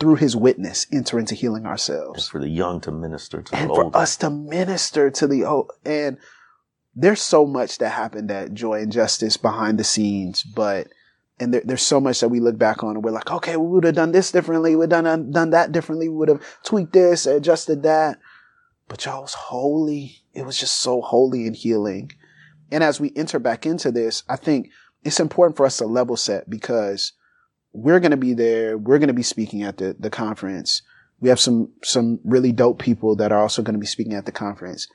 through 0.00 0.16
his 0.16 0.34
witness, 0.34 0.86
enter 0.92 1.18
into 1.18 1.34
healing 1.34 1.62
And 1.62 1.68
ourselves 1.68 2.28
for 2.28 2.40
the 2.40 2.48
young 2.48 2.80
to 2.82 2.90
minister 2.90 3.42
to 3.42 3.56
and 3.56 3.70
the 3.70 3.74
for 3.74 3.84
older. 3.84 3.96
us 3.98 4.16
to 4.16 4.30
minister 4.30 5.10
to 5.10 5.26
the 5.26 5.44
old. 5.44 5.72
And 5.84 6.18
there's 6.94 7.22
so 7.22 7.46
much 7.46 7.78
that 7.78 7.90
happened 7.90 8.30
at 8.30 8.54
Joy 8.54 8.80
and 8.80 8.92
Justice 8.92 9.36
behind 9.36 9.78
the 9.78 9.84
scenes, 9.84 10.42
but 10.42 10.88
and 11.40 11.54
there, 11.54 11.62
there's 11.64 11.82
so 11.82 12.00
much 12.00 12.20
that 12.20 12.30
we 12.30 12.40
look 12.40 12.58
back 12.58 12.82
on 12.82 12.96
and 12.96 13.04
we're 13.04 13.12
like, 13.12 13.30
okay, 13.30 13.56
we 13.56 13.68
would 13.68 13.84
have 13.84 13.94
done 13.94 14.10
this 14.12 14.32
differently. 14.32 14.74
We'd 14.74 14.90
done 14.90 15.30
done 15.30 15.50
that 15.50 15.70
differently. 15.70 16.08
We 16.08 16.16
would 16.16 16.28
have 16.28 16.42
tweaked 16.64 16.92
this, 16.92 17.26
adjusted 17.26 17.84
that. 17.84 18.18
But 18.88 19.04
y'all 19.04 19.22
was 19.22 19.34
holy. 19.34 20.22
It 20.34 20.44
was 20.46 20.58
just 20.58 20.80
so 20.80 21.00
holy 21.00 21.46
and 21.46 21.54
healing. 21.54 22.10
And 22.72 22.82
as 22.82 23.00
we 23.00 23.12
enter 23.14 23.38
back 23.38 23.66
into 23.66 23.92
this, 23.92 24.22
I 24.28 24.36
think 24.36 24.70
it's 25.04 25.20
important 25.20 25.56
for 25.56 25.66
us 25.66 25.78
to 25.78 25.86
level 25.86 26.16
set 26.16 26.50
because 26.50 27.12
we're 27.72 28.00
going 28.00 28.10
to 28.12 28.16
be 28.16 28.34
there. 28.34 28.76
We're 28.78 28.98
going 28.98 29.08
to 29.08 29.14
be 29.14 29.22
speaking 29.22 29.62
at 29.62 29.76
the, 29.78 29.96
the 29.98 30.10
conference. 30.10 30.82
We 31.20 31.28
have 31.28 31.40
some, 31.40 31.70
some 31.82 32.20
really 32.24 32.52
dope 32.52 32.78
people 32.78 33.16
that 33.16 33.32
are 33.32 33.40
also 33.40 33.62
going 33.62 33.74
to 33.74 33.80
be 33.80 33.86
speaking 33.86 34.14
at 34.14 34.24
the 34.26 34.32
conference, 34.32 34.88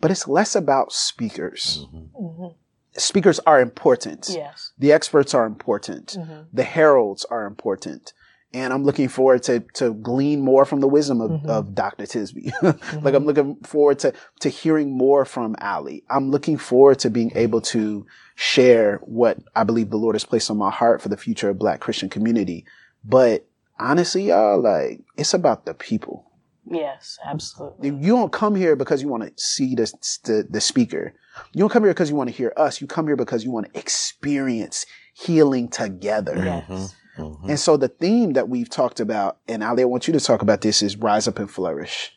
but 0.00 0.10
it's 0.10 0.26
less 0.26 0.54
about 0.56 0.92
speakers. 0.92 1.86
Mhm. 1.92 2.08
Mhm. 2.18 2.54
Speakers 2.96 3.38
are 3.40 3.60
important. 3.60 4.28
Yes. 4.30 4.72
The 4.78 4.92
experts 4.92 5.34
are 5.34 5.46
important. 5.46 6.16
Mhm. 6.18 6.46
The 6.52 6.62
heralds 6.64 7.24
are 7.30 7.46
important. 7.46 8.12
And 8.52 8.72
I'm 8.72 8.82
looking 8.82 9.08
forward 9.08 9.44
to, 9.44 9.60
to 9.74 9.94
glean 9.94 10.40
more 10.40 10.64
from 10.64 10.80
the 10.80 10.88
wisdom 10.88 11.20
of, 11.20 11.30
Mhm. 11.30 11.46
of 11.46 11.74
Dr. 11.74 12.04
Tisby. 12.04 12.50
like 13.04 13.14
I'm 13.14 13.24
looking 13.24 13.54
forward 13.62 14.00
to, 14.00 14.12
to 14.40 14.48
hearing 14.48 14.90
more 14.96 15.24
from 15.24 15.54
Ali. 15.60 16.02
I'm 16.10 16.30
looking 16.30 16.58
forward 16.58 16.98
to 17.00 17.10
being 17.10 17.30
able 17.36 17.60
to 17.62 18.04
share 18.34 18.96
what 19.04 19.38
I 19.54 19.62
believe 19.62 19.90
the 19.90 19.96
Lord 19.98 20.16
has 20.16 20.24
placed 20.24 20.50
on 20.50 20.56
my 20.56 20.70
heart 20.70 21.00
for 21.00 21.08
the 21.08 21.16
future 21.16 21.48
of 21.48 21.58
black 21.60 21.78
Christian 21.80 22.08
community. 22.08 22.64
But 23.04 23.46
honestly, 23.78 24.24
y'all, 24.24 24.60
like, 24.60 25.00
it's 25.16 25.32
about 25.32 25.64
the 25.64 25.74
people. 25.74 26.26
Yes, 26.68 27.18
absolutely. 27.24 27.88
You 27.88 28.14
don't 28.16 28.32
come 28.32 28.54
here 28.56 28.74
because 28.76 29.00
you 29.00 29.08
want 29.08 29.24
to 29.24 29.32
see 29.42 29.74
the, 29.76 29.92
the, 30.24 30.46
the 30.48 30.60
speaker. 30.60 31.14
You 31.52 31.60
don't 31.60 31.70
come 31.70 31.84
here 31.84 31.92
because 31.92 32.10
you 32.10 32.16
want 32.16 32.30
to 32.30 32.36
hear 32.36 32.52
us. 32.56 32.80
You 32.80 32.86
come 32.86 33.06
here 33.06 33.16
because 33.16 33.44
you 33.44 33.50
want 33.50 33.72
to 33.72 33.78
experience 33.78 34.86
healing 35.14 35.68
together. 35.68 36.36
Yes. 36.68 36.94
Mhm. 37.20 37.48
And 37.50 37.58
so 37.60 37.76
the 37.76 37.88
theme 37.88 38.32
that 38.34 38.48
we've 38.48 38.68
talked 38.68 39.00
about, 39.00 39.38
and 39.48 39.62
Ali, 39.62 39.82
I 39.82 39.86
want 39.86 40.06
you 40.06 40.12
to 40.14 40.20
talk 40.20 40.42
about 40.42 40.60
this, 40.60 40.82
is 40.82 40.96
rise 40.96 41.28
up 41.28 41.38
and 41.38 41.50
flourish. 41.50 42.12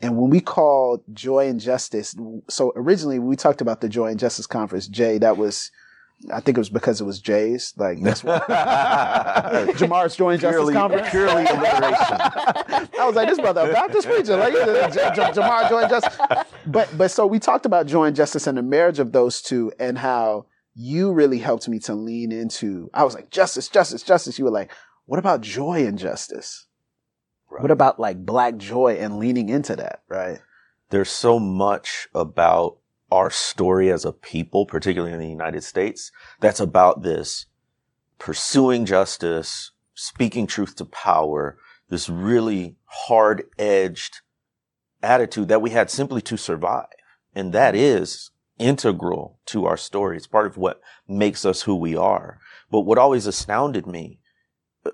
And 0.00 0.16
when 0.18 0.28
we 0.30 0.40
call 0.40 1.02
joy 1.12 1.48
and 1.48 1.60
justice, 1.60 2.14
so 2.48 2.72
originally 2.76 3.18
we 3.18 3.36
talked 3.36 3.60
about 3.60 3.80
the 3.80 3.88
joy 3.88 4.08
and 4.08 4.18
justice 4.18 4.46
conference, 4.46 4.86
Jay, 4.88 5.18
that 5.18 5.36
was, 5.36 5.70
I 6.32 6.40
think 6.40 6.58
it 6.58 6.60
was 6.60 6.68
because 6.68 7.00
it 7.00 7.04
was 7.04 7.20
Jay's, 7.20 7.72
like 7.76 8.02
that's 8.02 8.22
what, 8.24 8.46
Jamar's 9.78 10.16
joy 10.16 10.32
and 10.32 10.40
justice 10.40 10.74
conference. 10.74 11.08
purely 11.10 11.44
alliteration. 11.44 12.16
I 13.00 13.06
was 13.06 13.14
like, 13.14 13.28
this 13.28 13.38
brother 13.38 13.70
a 13.70 13.72
Baptist 13.72 14.06
preacher, 14.08 14.36
like 14.36 14.52
Jamar 14.54 15.68
Joy 15.68 15.82
and 15.82 15.90
Justice. 15.90 16.18
But 16.66 16.88
but 16.98 17.10
so 17.10 17.26
we 17.26 17.38
talked 17.38 17.66
about 17.66 17.86
joy 17.86 18.04
and 18.06 18.16
justice 18.16 18.46
and 18.46 18.58
the 18.58 18.62
marriage 18.62 18.98
of 18.98 19.12
those 19.12 19.40
two, 19.42 19.72
and 19.78 19.98
how 19.98 20.46
you 20.74 21.12
really 21.12 21.38
helped 21.38 21.68
me 21.68 21.78
to 21.80 21.94
lean 21.94 22.32
into. 22.32 22.90
I 22.92 23.04
was 23.04 23.14
like, 23.14 23.30
justice, 23.30 23.68
justice, 23.68 24.02
justice. 24.02 24.38
You 24.38 24.44
were 24.44 24.50
like, 24.50 24.72
what 25.06 25.18
about 25.18 25.40
joy 25.40 25.86
and 25.86 25.98
justice? 25.98 26.66
Right. 27.50 27.62
What 27.62 27.70
about 27.70 28.00
like 28.00 28.24
black 28.24 28.56
joy 28.56 28.96
and 28.98 29.18
leaning 29.18 29.48
into 29.48 29.76
that? 29.76 30.02
Right. 30.08 30.40
There's 30.90 31.10
so 31.10 31.38
much 31.38 32.08
about 32.14 32.78
our 33.10 33.30
story 33.30 33.92
as 33.92 34.04
a 34.04 34.12
people, 34.12 34.66
particularly 34.66 35.12
in 35.12 35.20
the 35.20 35.28
United 35.28 35.62
States, 35.62 36.10
that's 36.40 36.60
about 36.60 37.02
this 37.02 37.46
pursuing 38.18 38.84
justice, 38.86 39.70
speaking 39.94 40.46
truth 40.46 40.74
to 40.76 40.84
power, 40.84 41.58
this 41.88 42.08
really 42.08 42.76
hard 42.86 43.44
edged 43.58 44.20
attitude 45.02 45.48
that 45.48 45.62
we 45.62 45.70
had 45.70 45.90
simply 45.90 46.22
to 46.22 46.36
survive. 46.36 46.86
And 47.34 47.52
that 47.52 47.74
mm-hmm. 47.74 47.84
is 47.84 48.30
integral 48.58 49.38
to 49.46 49.66
our 49.66 49.76
story. 49.76 50.16
It's 50.16 50.26
part 50.26 50.46
of 50.46 50.56
what 50.56 50.80
makes 51.08 51.44
us 51.44 51.62
who 51.62 51.74
we 51.74 51.96
are. 51.96 52.38
But 52.70 52.80
what 52.80 52.98
always 52.98 53.26
astounded 53.26 53.86
me, 53.86 54.18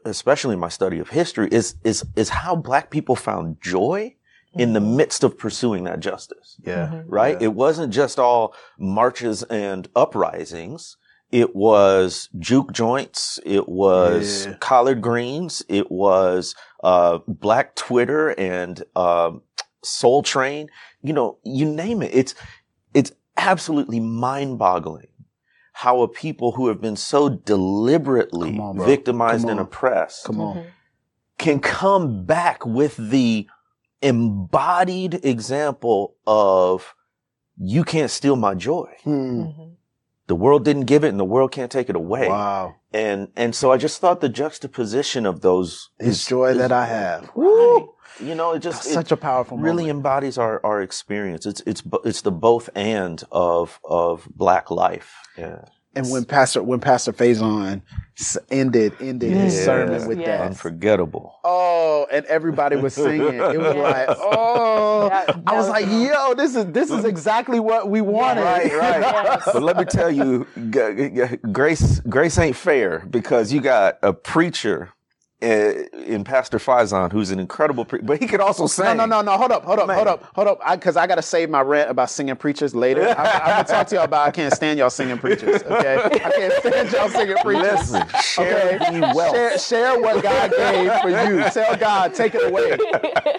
especially 0.05 0.55
in 0.55 0.61
my 0.61 0.69
study 0.69 0.99
of 0.99 1.11
history, 1.11 1.49
is, 1.51 1.75
is, 1.85 2.05
is 2.17 2.29
how 2.31 2.57
black 2.57 2.91
people 2.91 3.17
found 3.17 3.61
joy 3.61 4.15
in 4.55 4.73
the 4.73 4.81
midst 4.81 5.23
of 5.23 5.39
pursuing 5.39 5.85
that 5.85 6.01
justice 6.01 6.57
Yeah. 6.65 6.89
Mhm. 6.89 7.05
right? 7.07 7.41
Yeah. 7.41 7.47
It 7.49 7.55
wasn't 7.55 7.93
just 7.93 8.19
all 8.19 8.53
marches 8.79 9.45
and 9.45 9.89
uprisings. 9.95 10.97
It 11.31 11.55
was 11.55 12.29
juke 12.41 12.73
joints. 12.73 13.39
It 13.47 13.69
was 13.69 14.47
Yeah. 14.47 14.55
collard 14.59 15.01
greens. 15.03 15.63
It 15.69 15.93
was, 15.93 16.57
uh, 16.83 17.19
black 17.29 17.77
Twitter 17.77 18.31
and, 18.31 18.83
um 18.97 19.43
Soul 19.83 20.23
Train. 20.23 20.69
You 21.03 21.13
know, 21.15 21.39
you 21.45 21.65
name 21.65 22.03
it. 22.03 22.11
It's, 22.13 22.35
it's 22.93 23.13
absolutely 23.41 24.01
mind 24.01 24.59
boggling 24.59 25.07
how 25.73 26.03
a 26.03 26.09
people 26.09 26.53
who 26.53 26.69
have 26.69 26.81
been 26.81 26.97
so 26.97 27.29
deliberately 27.29 28.59
on, 28.59 28.79
victimized 28.79 29.43
Come 29.45 29.51
and 29.53 29.61
oppressed 29.61 30.25
Come 30.25 30.41
on. 30.41 30.57
Mhm. 30.57 30.67
can 31.39 31.61
come 31.61 32.25
back 32.25 32.67
with 32.67 32.97
the 32.97 33.47
embodied 34.03 35.25
example 35.25 36.15
of 36.27 36.95
you 37.57 37.85
can't 37.85 38.11
steal 38.11 38.37
my 38.37 38.55
joy. 38.55 38.89
Hmm. 39.05 39.43
Mhm. 39.43 39.71
The 40.27 40.35
world 40.35 40.65
didn't 40.65 40.85
give 40.87 41.03
it 41.05 41.09
and 41.09 41.19
the 41.21 41.25
world 41.25 41.51
can't 41.53 41.71
take 41.73 41.89
it 41.91 41.97
away. 41.97 42.29
Wow. 42.29 42.75
And, 42.93 43.29
and 43.37 43.55
so 43.55 43.73
I 43.73 43.77
just 43.77 44.01
thought 44.01 44.21
the 44.21 44.29
juxtaposition 44.29 45.27
of 45.27 45.41
those 45.41 45.91
is 45.99 46.25
joy 46.27 46.55
that 46.55 46.73
I 46.73 46.87
have. 46.87 47.31
Right. 47.35 47.87
You 48.23 48.35
know, 48.35 48.53
it 48.53 48.61
just 48.61 48.87
it 48.87 48.93
such 48.93 49.13
a 49.13 49.17
powerful 49.17 49.57
really 49.59 49.85
moment. 49.85 49.99
embodies 49.99 50.39
our, 50.39 50.61
our 50.65 50.83
experience. 50.83 51.47
It's, 51.47 51.61
it's, 51.67 51.83
it's 52.05 52.23
the 52.23 52.31
both 52.33 52.69
and 52.75 53.23
of, 53.33 53.81
of 53.85 54.29
black 54.35 54.71
life. 54.71 55.15
Yeah. 55.39 55.65
And 55.97 56.09
when 56.09 56.25
Pastor 56.25 56.63
when 56.63 56.79
Pastor 56.79 57.13
Faison 57.13 57.83
s- 58.17 58.39
ended 58.49 58.93
ended 59.01 59.33
his 59.33 59.55
Yes. 59.57 59.65
sermon 59.65 60.07
with 60.07 60.19
Yes. 60.21 60.27
that. 60.29 60.41
Unforgettable. 60.47 61.35
Oh, 61.43 62.07
and 62.13 62.25
everybody 62.27 62.77
was 62.77 62.95
singing. 62.95 63.35
It 63.35 63.59
was 63.59 63.75
Yes. 63.75 64.09
like, 64.09 64.17
oh, 64.21 65.09
That- 65.09 65.27
that 65.27 65.43
I 65.49 65.57
was 65.57 65.67
was 65.67 65.69
like, 65.69 65.87
yo, 65.87 66.35
this 66.35 66.55
is 66.55 66.67
this 66.67 66.93
is 66.93 67.05
exactly 67.05 67.59
what 67.59 67.91
we 67.91 68.03
wanted. 68.03 68.43
Right, 68.43 68.73
right. 68.73 69.01
Yes. 69.25 69.43
But 69.53 69.63
let 69.65 69.77
me 69.79 69.85
tell 69.85 70.13
you, 70.13 70.47
g- 70.71 71.11
g- 71.11 71.37
grace, 71.51 71.99
grace 72.09 72.39
ain't 72.39 72.55
fair 72.55 73.05
because 73.11 73.53
you 73.53 73.61
got 73.61 73.99
a 74.03 74.13
preacher 74.13 74.91
Eh, 75.43 75.87
in 76.07 76.23
Pastor 76.23 76.59
Faison 76.59 77.11
who's 77.11 77.31
an 77.31 77.39
incredible 77.39 77.87
preacher, 77.87 78.05
but 78.05 78.21
he 78.21 78.27
could 78.27 78.41
also 78.43 78.67
sing. 78.67 78.85
no, 78.85 79.07
no, 79.07 79.07
no. 79.07 79.23
No. 79.23 79.39
Hold 79.39 79.53
up, 79.53 79.65
hold 79.65 79.79
up, 79.79 79.87
Man. 79.87 79.97
hold 79.97 80.09
up, 80.09 80.25
hold 80.35 80.49
up. 80.49 80.61
Because 80.73 80.99
I, 80.99 81.07
got 81.07 81.15
to 81.15 81.23
save 81.23 81.49
my 81.49 81.63
rant 81.63 81.89
about 81.91 82.11
singing 82.11 82.37
preachers 82.37 82.75
later. 82.75 83.09
I, 83.09 83.25
I'm 83.25 83.51
gonna 83.51 83.65
talk 83.65 83.87
to 83.87 83.95
y'all 83.95 84.05
about 84.05 84.29
I 84.29 84.33
can't 84.33 84.53
stand 84.53 84.79
y'all 84.79 84.91
singing 84.91 85.17
preachers. 85.17 85.63
Okay, 85.63 85.97
I 85.97 86.31
can't 86.31 86.53
stand 86.53 86.93
y'all 86.93 87.09
singing 87.09 87.37
preachers. 87.43 87.91
Listen, 87.93 88.07
share 88.23 88.75
Okay, 88.77 89.01
wealth. 89.15 89.35
share, 89.35 89.59
share 89.59 89.99
what 89.99 90.23
God 90.23 90.51
gave 90.51 90.93
for 91.01 91.09
you. 91.09 91.43
Tell 91.51 91.77
God, 91.77 92.15
take 92.15 92.35
it 92.35 92.47
away. 92.47 92.77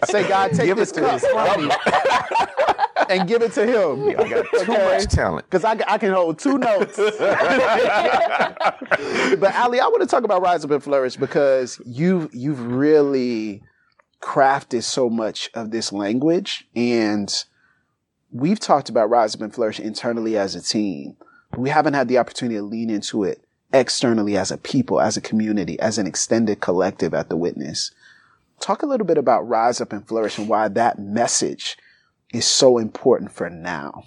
Say, 0.05 0.27
God, 0.27 0.53
take 0.53 0.65
Give 0.65 0.77
this 0.77 0.91
to 0.93 1.01
cup 1.01 2.87
and 3.11 3.27
give 3.27 3.41
it 3.41 3.53
to 3.53 3.65
Him. 3.65 4.09
I 4.19 4.29
got 4.29 4.45
too 4.65 4.71
much 4.71 5.05
talent. 5.05 5.49
Because 5.49 5.63
I, 5.63 5.79
I 5.87 5.97
can 5.97 6.11
hold 6.11 6.39
two 6.39 6.57
notes. 6.57 6.97
but 6.97 7.21
Ali, 9.55 9.79
I 9.79 9.87
want 9.87 10.01
to 10.01 10.07
talk 10.07 10.23
about 10.23 10.41
Rise 10.41 10.65
Up 10.65 10.71
and 10.71 10.83
Flourish 10.83 11.17
because 11.17 11.81
you 11.85 12.29
you've 12.33 12.61
really 12.61 13.63
crafted 14.21 14.83
so 14.83 15.09
much 15.09 15.49
of 15.53 15.71
this 15.71 15.91
language, 15.91 16.67
and 16.75 17.43
we've 18.31 18.59
talked 18.59 18.89
about 18.89 19.09
Rise 19.09 19.35
Up 19.35 19.41
and 19.41 19.53
Flourish 19.53 19.79
internally 19.79 20.37
as 20.37 20.55
a 20.55 20.61
team, 20.61 21.17
but 21.49 21.59
we 21.59 21.69
haven't 21.69 21.93
had 21.93 22.07
the 22.07 22.17
opportunity 22.17 22.57
to 22.57 22.63
lean 22.63 22.89
into 22.89 23.23
it 23.23 23.43
externally 23.73 24.37
as 24.37 24.51
a 24.51 24.57
people, 24.57 24.99
as 24.99 25.17
a 25.17 25.21
community, 25.21 25.79
as 25.79 25.97
an 25.97 26.05
extended 26.05 26.59
collective 26.59 27.13
at 27.13 27.29
the 27.29 27.37
Witness. 27.37 27.91
talk 28.59 28.83
a 28.83 28.85
little 28.85 29.07
bit 29.07 29.17
about 29.17 29.47
Rise 29.47 29.81
Up 29.81 29.93
and 29.93 30.07
Flourish 30.07 30.37
and 30.37 30.47
why 30.47 30.67
that 30.67 30.99
message 30.99 31.77
is 32.33 32.45
so 32.45 32.77
important 32.77 33.31
for 33.31 33.49
now. 33.49 34.03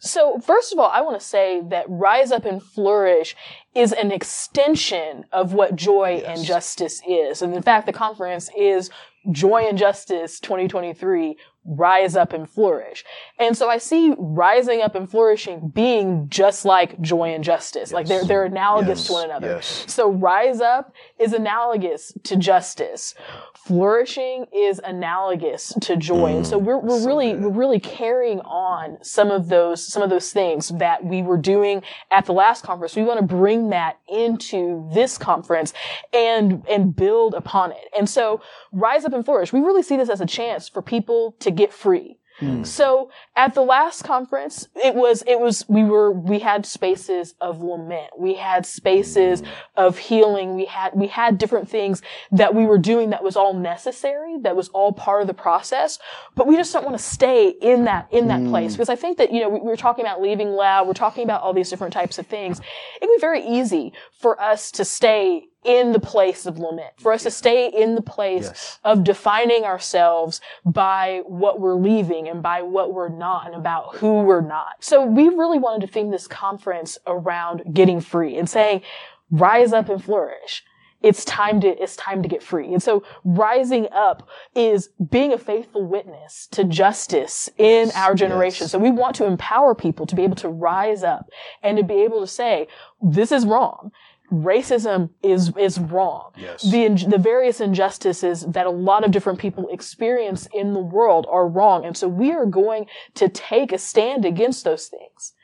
So, 0.00 0.38
first 0.38 0.72
of 0.72 0.78
all, 0.78 0.90
I 0.90 1.00
want 1.00 1.18
to 1.20 1.26
say 1.26 1.60
that 1.70 1.84
Rise 1.88 2.30
Up 2.30 2.44
and 2.44 2.62
Flourish 2.62 3.34
is 3.74 3.92
an 3.92 4.12
extension 4.12 5.24
of 5.32 5.54
what 5.54 5.74
joy 5.74 6.20
yes. 6.22 6.38
and 6.38 6.46
justice 6.46 7.02
is. 7.08 7.42
And 7.42 7.52
in 7.52 7.62
fact, 7.62 7.86
the 7.86 7.92
conference 7.92 8.48
is 8.56 8.90
Joy 9.32 9.66
and 9.68 9.76
Justice 9.76 10.38
2023 10.38 11.36
rise 11.64 12.16
up 12.16 12.32
and 12.32 12.48
flourish. 12.48 13.04
And 13.38 13.56
so 13.56 13.68
I 13.68 13.78
see 13.78 14.14
rising 14.16 14.80
up 14.80 14.94
and 14.94 15.10
flourishing 15.10 15.68
being 15.68 16.28
just 16.28 16.64
like 16.64 17.00
joy 17.00 17.34
and 17.34 17.44
justice. 17.44 17.90
Yes. 17.90 17.92
Like 17.92 18.06
they're, 18.06 18.24
they're 18.24 18.44
analogous 18.44 19.00
yes. 19.00 19.06
to 19.06 19.12
one 19.12 19.24
another. 19.26 19.48
Yes. 19.48 19.84
So 19.86 20.10
rise 20.10 20.60
up 20.60 20.94
is 21.18 21.32
analogous 21.32 22.12
to 22.24 22.36
justice. 22.36 23.14
Flourishing 23.54 24.46
is 24.54 24.80
analogous 24.82 25.74
to 25.82 25.96
joy. 25.96 26.32
Mm, 26.32 26.36
and 26.36 26.46
so 26.46 26.56
we're, 26.56 26.78
we're 26.78 27.00
so 27.00 27.06
really, 27.06 27.32
good. 27.32 27.42
we're 27.42 27.50
really 27.50 27.80
carrying 27.80 28.40
on 28.40 28.96
some 29.02 29.30
of 29.30 29.48
those, 29.48 29.86
some 29.86 30.02
of 30.02 30.08
those 30.08 30.32
things 30.32 30.68
that 30.78 31.04
we 31.04 31.22
were 31.22 31.36
doing 31.36 31.82
at 32.10 32.24
the 32.24 32.32
last 32.32 32.64
conference. 32.64 32.96
We 32.96 33.02
want 33.02 33.20
to 33.20 33.26
bring 33.26 33.70
that 33.70 33.98
into 34.08 34.88
this 34.94 35.18
conference 35.18 35.74
and, 36.14 36.64
and 36.68 36.96
build 36.96 37.34
upon 37.34 37.72
it. 37.72 37.84
And 37.96 38.08
so 38.08 38.40
rise 38.72 39.04
up 39.04 39.12
and 39.12 39.24
flourish. 39.24 39.52
We 39.52 39.60
really 39.60 39.82
see 39.82 39.96
this 39.98 40.08
as 40.08 40.22
a 40.22 40.26
chance 40.26 40.68
for 40.68 40.80
people 40.80 41.36
to 41.40 41.57
get 41.58 41.72
free. 41.72 42.18
Mm. 42.40 42.64
So 42.64 43.10
at 43.34 43.54
the 43.54 43.62
last 43.62 44.04
conference, 44.04 44.68
it 44.76 44.94
was, 44.94 45.24
it 45.26 45.40
was, 45.40 45.64
we 45.68 45.82
were, 45.82 46.12
we 46.12 46.38
had 46.38 46.64
spaces 46.64 47.34
of 47.40 47.62
lament. 47.62 48.10
We 48.16 48.34
had 48.34 48.64
spaces 48.64 49.42
mm. 49.42 49.48
of 49.76 49.98
healing. 49.98 50.54
We 50.54 50.66
had, 50.66 50.92
we 50.94 51.08
had 51.08 51.36
different 51.36 51.68
things 51.68 52.00
that 52.30 52.54
we 52.54 52.64
were 52.64 52.78
doing 52.78 53.10
that 53.10 53.24
was 53.24 53.34
all 53.34 53.54
necessary, 53.54 54.38
that 54.42 54.54
was 54.54 54.68
all 54.68 54.92
part 54.92 55.22
of 55.22 55.26
the 55.26 55.34
process. 55.34 55.98
But 56.36 56.46
we 56.46 56.54
just 56.54 56.72
don't 56.72 56.84
want 56.84 56.96
to 56.96 57.02
stay 57.02 57.48
in 57.60 57.84
that, 57.86 58.06
in 58.12 58.28
that 58.28 58.40
mm. 58.40 58.50
place. 58.50 58.74
Because 58.74 58.88
I 58.88 58.96
think 58.96 59.18
that, 59.18 59.32
you 59.32 59.40
know, 59.40 59.48
we, 59.48 59.58
we 59.58 59.66
were 59.66 59.76
talking 59.76 60.04
about 60.04 60.22
leaving 60.22 60.50
loud. 60.50 60.86
We're 60.86 60.92
talking 60.92 61.24
about 61.24 61.42
all 61.42 61.52
these 61.52 61.70
different 61.70 61.92
types 61.92 62.20
of 62.20 62.26
things. 62.28 62.60
It 62.60 63.00
can 63.00 63.08
be 63.16 63.20
very 63.20 63.44
easy 63.44 63.92
for 64.12 64.40
us 64.40 64.70
to 64.72 64.84
stay 64.84 65.48
in 65.64 65.92
the 65.92 66.00
place 66.00 66.46
of 66.46 66.58
lament, 66.58 66.94
for 66.98 67.12
us 67.12 67.24
to 67.24 67.30
stay 67.30 67.68
in 67.68 67.94
the 67.94 68.02
place 68.02 68.44
yes. 68.44 68.78
of 68.84 69.04
defining 69.04 69.64
ourselves 69.64 70.40
by 70.64 71.22
what 71.26 71.60
we're 71.60 71.74
leaving 71.74 72.28
and 72.28 72.42
by 72.42 72.62
what 72.62 72.94
we're 72.94 73.08
not 73.08 73.46
and 73.46 73.54
about 73.54 73.96
who 73.96 74.22
we're 74.22 74.40
not. 74.40 74.74
So 74.80 75.04
we 75.04 75.28
really 75.28 75.58
wanted 75.58 75.86
to 75.86 75.92
theme 75.92 76.10
this 76.10 76.26
conference 76.26 76.96
around 77.06 77.74
getting 77.74 78.00
free 78.00 78.36
and 78.36 78.48
saying, 78.48 78.82
rise 79.30 79.72
up 79.72 79.88
and 79.88 80.02
flourish. 80.02 80.64
It's 81.00 81.24
time 81.24 81.60
to, 81.60 81.68
it's 81.80 81.94
time 81.94 82.22
to 82.24 82.28
get 82.28 82.42
free. 82.42 82.72
And 82.72 82.82
so 82.82 83.04
rising 83.24 83.86
up 83.92 84.28
is 84.54 84.88
being 85.10 85.32
a 85.32 85.38
faithful 85.38 85.86
witness 85.86 86.48
to 86.50 86.64
justice 86.64 87.48
in 87.56 87.92
our 87.94 88.14
generation. 88.14 88.64
Yes. 88.64 88.72
So 88.72 88.80
we 88.80 88.90
want 88.90 89.14
to 89.16 89.24
empower 89.24 89.76
people 89.76 90.06
to 90.06 90.16
be 90.16 90.24
able 90.24 90.34
to 90.36 90.48
rise 90.48 91.04
up 91.04 91.30
and 91.62 91.76
to 91.78 91.84
be 91.84 92.02
able 92.02 92.20
to 92.20 92.26
say, 92.26 92.66
this 93.00 93.30
is 93.30 93.46
wrong 93.46 93.92
racism 94.32 95.10
is 95.22 95.52
is 95.56 95.78
wrong. 95.78 96.32
Yes. 96.36 96.62
The 96.62 96.88
the 97.08 97.18
various 97.18 97.60
injustices 97.60 98.44
that 98.46 98.66
a 98.66 98.70
lot 98.70 99.04
of 99.04 99.10
different 99.10 99.38
people 99.38 99.68
experience 99.68 100.48
in 100.52 100.74
the 100.74 100.80
world 100.80 101.26
are 101.30 101.48
wrong, 101.48 101.84
and 101.84 101.96
so 101.96 102.08
we 102.08 102.32
are 102.32 102.46
going 102.46 102.86
to 103.14 103.28
take 103.28 103.72
a 103.72 103.78
stand 103.78 104.24
against 104.24 104.64
those 104.64 104.88
things. 104.88 105.34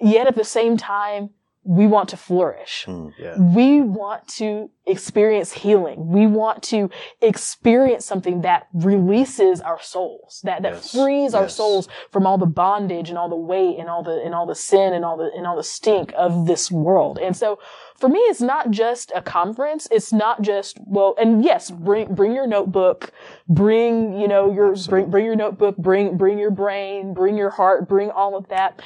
Yet 0.00 0.26
at 0.26 0.36
the 0.36 0.44
same 0.44 0.76
time, 0.76 1.30
we 1.62 1.86
want 1.86 2.08
to 2.08 2.16
flourish. 2.16 2.84
Mm, 2.88 3.12
yeah. 3.18 3.38
We 3.38 3.82
want 3.82 4.26
to 4.38 4.70
experience 4.86 5.52
healing. 5.52 6.08
We 6.08 6.26
want 6.26 6.62
to 6.64 6.90
experience 7.20 8.06
something 8.06 8.40
that 8.40 8.66
releases 8.72 9.60
our 9.60 9.80
souls, 9.80 10.40
that, 10.44 10.62
that 10.62 10.72
yes. 10.72 10.92
frees 10.92 11.32
yes. 11.32 11.34
our 11.34 11.48
souls 11.48 11.88
from 12.10 12.26
all 12.26 12.38
the 12.38 12.46
bondage 12.46 13.10
and 13.10 13.18
all 13.18 13.28
the 13.28 13.36
weight 13.36 13.78
and 13.78 13.90
all 13.90 14.02
the, 14.02 14.22
and 14.24 14.34
all 14.34 14.46
the 14.46 14.54
sin 14.54 14.94
and 14.94 15.04
all 15.04 15.18
the, 15.18 15.30
and 15.36 15.46
all 15.46 15.56
the 15.56 15.62
stink 15.62 16.12
of 16.16 16.46
this 16.46 16.70
world. 16.70 17.18
And 17.18 17.36
so 17.36 17.58
for 17.98 18.08
me, 18.08 18.20
it's 18.20 18.40
not 18.40 18.70
just 18.70 19.12
a 19.14 19.20
conference. 19.20 19.86
It's 19.90 20.14
not 20.14 20.40
just, 20.40 20.78
well, 20.86 21.14
and 21.20 21.44
yes, 21.44 21.70
bring, 21.70 22.14
bring 22.14 22.34
your 22.34 22.46
notebook, 22.46 23.12
bring, 23.48 24.18
you 24.18 24.26
know, 24.26 24.50
your, 24.50 24.74
bring, 24.88 25.10
bring 25.10 25.26
your 25.26 25.36
notebook, 25.36 25.76
bring, 25.76 26.16
bring 26.16 26.38
your 26.38 26.50
brain, 26.50 27.12
bring 27.12 27.36
your 27.36 27.50
heart, 27.50 27.86
bring 27.86 28.10
all 28.10 28.34
of 28.34 28.48
that. 28.48 28.80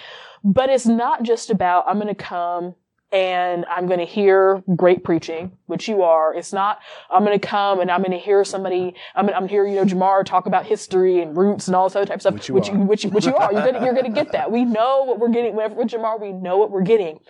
But 0.45 0.69
it's 0.69 0.87
not 0.87 1.23
just 1.23 1.51
about, 1.51 1.87
I'm 1.89 1.97
going 1.97 2.15
to 2.15 2.15
come 2.15 2.75
and 3.11 3.65
I'm 3.67 3.87
going 3.87 4.01
to 4.01 4.05
hear 4.05 4.63
great 4.75 5.05
preaching, 5.05 5.53
which 5.67 5.89
you 5.89 6.03
are. 6.03 6.35
It's 6.35 6.53
not, 6.53 6.81
I'm 7.11 7.25
going 7.25 7.39
to 7.39 7.47
come 7.47 7.81
and 7.81 7.91
I'm 7.91 8.01
going 8.01 8.11
to 8.11 8.19
hear 8.19 8.45
somebody, 8.45 8.95
I'm 9.15 9.27
going 9.27 9.41
to 9.41 9.49
hear, 9.49 9.67
you 9.67 9.77
know, 9.77 9.85
Jamar 9.85 10.25
talk 10.25 10.47
about 10.47 10.67
history 10.67 11.21
and 11.21 11.37
roots 11.37 11.69
and 11.69 11.77
all 11.77 11.89
this 11.89 11.95
other 11.95 12.07
type 12.07 12.17
of 12.17 12.21
stuff, 12.23 12.35
which 12.35 12.49
you 12.49 12.55
which, 12.55 12.69
are. 12.71 12.77
Which, 12.77 13.05
which, 13.05 13.25
you 13.25 13.37
are. 13.37 13.53
You're 13.53 13.63
going 13.63 13.75
to, 13.75 13.85
you're 13.85 14.03
to 14.03 14.09
get 14.11 14.33
that. 14.33 14.51
We 14.51 14.65
know 14.65 15.05
what 15.05 15.21
we're 15.21 15.29
getting. 15.29 15.55
Whenever 15.55 15.77
with 15.77 15.89
Jamar, 15.89 16.21
we 16.21 16.33
know 16.33 16.59
what 16.59 16.71
we're 16.73 16.83
getting. 16.83 17.21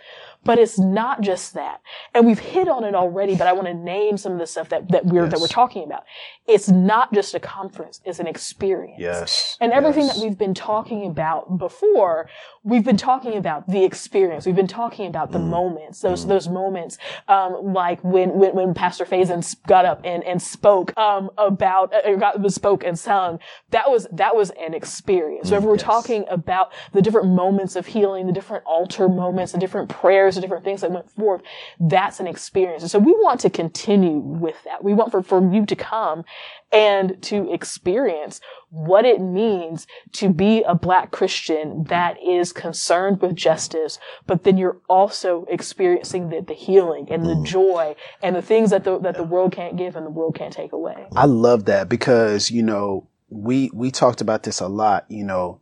But 0.43 0.59
it's 0.59 0.77
not 0.77 1.21
just 1.21 1.55
that. 1.55 1.81
And 2.13 2.25
we've 2.25 2.39
hit 2.39 2.67
on 2.67 2.83
it 2.83 2.93
already, 2.93 3.35
but 3.35 3.47
I 3.47 3.53
want 3.53 3.67
to 3.67 3.73
name 3.73 4.15
some 4.17 4.33
of 4.33 4.39
the 4.39 4.45
stuff 4.45 4.69
that, 4.69 4.89
that 4.89 5.05
we're, 5.05 5.23
yes. 5.23 5.31
that 5.31 5.41
we're 5.41 5.47
talking 5.47 5.83
about. 5.83 6.03
It's 6.47 6.69
not 6.69 7.11
just 7.13 7.33
a 7.33 7.39
conference. 7.39 7.99
It's 8.05 8.19
an 8.19 8.27
experience. 8.27 8.99
Yes. 8.99 9.54
And 9.61 9.71
everything 9.71 10.05
yes. 10.05 10.15
that 10.15 10.23
we've 10.23 10.37
been 10.37 10.53
talking 10.53 11.05
about 11.05 11.57
before, 11.57 12.29
we've 12.63 12.83
been 12.83 12.97
talking 12.97 13.35
about 13.37 13.69
the 13.69 13.83
experience. 13.83 14.45
We've 14.45 14.55
been 14.55 14.67
talking 14.67 15.07
about 15.07 15.31
the 15.31 15.39
mm. 15.39 15.49
moments, 15.49 16.01
those, 16.01 16.25
mm. 16.25 16.29
those 16.29 16.47
moments, 16.47 16.97
um, 17.27 17.73
like 17.73 18.03
when, 18.03 18.33
when, 18.33 18.53
when 18.55 18.73
Pastor 18.73 19.05
Faison 19.05 19.55
got 19.67 19.85
up 19.85 20.01
and, 20.03 20.23
and 20.23 20.41
spoke, 20.41 20.97
um, 20.97 21.29
about, 21.37 21.93
uh, 21.93 22.15
got, 22.15 22.51
spoke 22.51 22.83
and 22.83 22.97
sung. 22.97 23.39
That 23.69 23.89
was, 23.89 24.07
that 24.11 24.35
was 24.35 24.51
an 24.51 24.73
experience. 24.73 25.47
Mm. 25.47 25.51
Whenever 25.51 25.67
we're 25.67 25.75
yes. 25.75 25.83
talking 25.83 26.25
about 26.29 26.73
the 26.91 27.01
different 27.01 27.29
moments 27.29 27.75
of 27.75 27.85
healing, 27.85 28.27
the 28.27 28.33
different 28.33 28.63
altar 28.65 29.07
moments, 29.07 29.51
the 29.51 29.59
different 29.59 29.89
prayers, 29.89 30.35
the 30.35 30.41
different 30.41 30.63
things 30.63 30.81
that 30.81 30.91
went 30.91 31.09
forth, 31.11 31.41
that's 31.79 32.19
an 32.19 32.27
experience. 32.27 32.81
And 32.81 32.91
so 32.91 32.99
we 32.99 33.13
want 33.13 33.39
to 33.41 33.49
continue 33.49 34.17
with 34.17 34.61
that. 34.65 34.83
We 34.83 34.93
want 34.93 35.11
for, 35.11 35.21
for 35.21 35.53
you 35.53 35.65
to 35.65 35.75
come 35.75 36.23
and 36.71 37.21
to 37.23 37.51
experience 37.53 38.41
what 38.75 39.05
it 39.05 39.21
means 39.21 39.87
to 40.11 40.29
be 40.29 40.61
a 40.63 40.75
black 40.75 41.09
Christian 41.09 41.85
that 41.85 42.21
is 42.21 42.51
concerned 42.51 43.21
with 43.21 43.33
justice, 43.33 43.99
but 44.27 44.43
then 44.43 44.57
you're 44.57 44.77
also 44.89 45.45
experiencing 45.49 46.27
the, 46.27 46.41
the 46.41 46.53
healing 46.53 47.07
and 47.09 47.23
the 47.23 47.35
mm. 47.35 47.45
joy 47.45 47.95
and 48.21 48.35
the 48.35 48.41
things 48.41 48.71
that 48.71 48.83
the, 48.83 48.99
that 48.99 49.15
the 49.15 49.23
world 49.23 49.53
can't 49.53 49.77
give 49.77 49.95
and 49.95 50.05
the 50.05 50.09
world 50.09 50.35
can't 50.35 50.51
take 50.51 50.73
away. 50.73 51.07
I 51.15 51.25
love 51.25 51.65
that 51.65 51.87
because, 51.87 52.51
you 52.51 52.63
know, 52.63 53.07
we, 53.29 53.71
we 53.73 53.91
talked 53.91 54.19
about 54.19 54.43
this 54.43 54.59
a 54.59 54.67
lot, 54.67 55.05
you 55.07 55.23
know, 55.23 55.61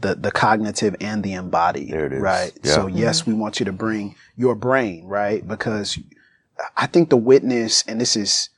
the, 0.00 0.14
the 0.14 0.32
cognitive 0.32 0.96
and 0.98 1.22
the 1.22 1.34
embodied. 1.34 1.90
There 1.90 2.06
it 2.06 2.14
is. 2.14 2.22
Right. 2.22 2.52
Yeah. 2.64 2.72
So 2.72 2.86
yes, 2.86 3.20
mm-hmm. 3.20 3.32
we 3.32 3.36
want 3.36 3.60
you 3.60 3.66
to 3.66 3.72
bring 3.72 4.14
your 4.34 4.54
brain, 4.54 5.04
right? 5.04 5.46
Because 5.46 5.98
I 6.74 6.86
think 6.86 7.10
the 7.10 7.18
witness, 7.18 7.84
and 7.86 8.00
this 8.00 8.16
is 8.16 8.48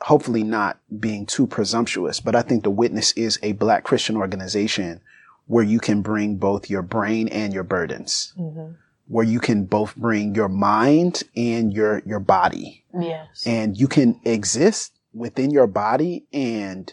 hopefully 0.00 0.42
not 0.42 0.78
being 1.00 1.26
too 1.26 1.46
presumptuous, 1.46 2.20
but 2.20 2.36
I 2.36 2.42
think 2.42 2.62
the 2.62 2.70
witness 2.70 3.12
is 3.12 3.38
a 3.42 3.52
black 3.52 3.84
Christian 3.84 4.16
organization 4.16 5.00
where 5.46 5.64
you 5.64 5.78
can 5.78 6.02
bring 6.02 6.36
both 6.36 6.68
your 6.68 6.82
brain 6.82 7.28
and 7.28 7.52
your 7.52 7.62
burdens. 7.62 8.34
Mm-hmm. 8.38 8.72
Where 9.08 9.24
you 9.24 9.38
can 9.38 9.66
both 9.66 9.94
bring 9.94 10.34
your 10.34 10.48
mind 10.48 11.22
and 11.36 11.72
your, 11.72 12.02
your 12.04 12.18
body. 12.18 12.84
Yes. 12.98 13.46
And 13.46 13.76
you 13.76 13.86
can 13.86 14.20
exist 14.24 14.92
within 15.14 15.50
your 15.50 15.68
body 15.68 16.26
and 16.32 16.92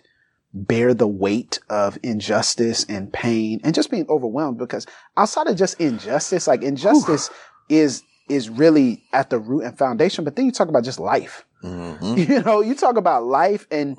bear 0.53 0.93
the 0.93 1.07
weight 1.07 1.59
of 1.69 1.97
injustice 2.03 2.85
and 2.87 3.11
pain 3.11 3.59
and 3.63 3.73
just 3.73 3.89
being 3.89 4.05
overwhelmed 4.07 4.59
because 4.59 4.85
outside 5.17 5.47
of 5.47 5.57
just 5.57 5.79
injustice, 5.81 6.45
like 6.45 6.61
injustice 6.61 7.31
is, 7.69 8.03
is 8.29 8.49
really 8.49 9.03
at 9.13 9.29
the 9.29 9.39
root 9.39 9.63
and 9.63 9.77
foundation. 9.77 10.23
But 10.23 10.35
then 10.35 10.45
you 10.45 10.51
talk 10.51 10.69
about 10.69 10.83
just 10.83 10.99
life. 10.99 11.45
Mm-hmm. 11.63 12.17
You 12.33 12.41
know, 12.41 12.61
you 12.61 12.75
talk 12.75 12.97
about 12.97 13.23
life 13.23 13.67
and, 13.71 13.97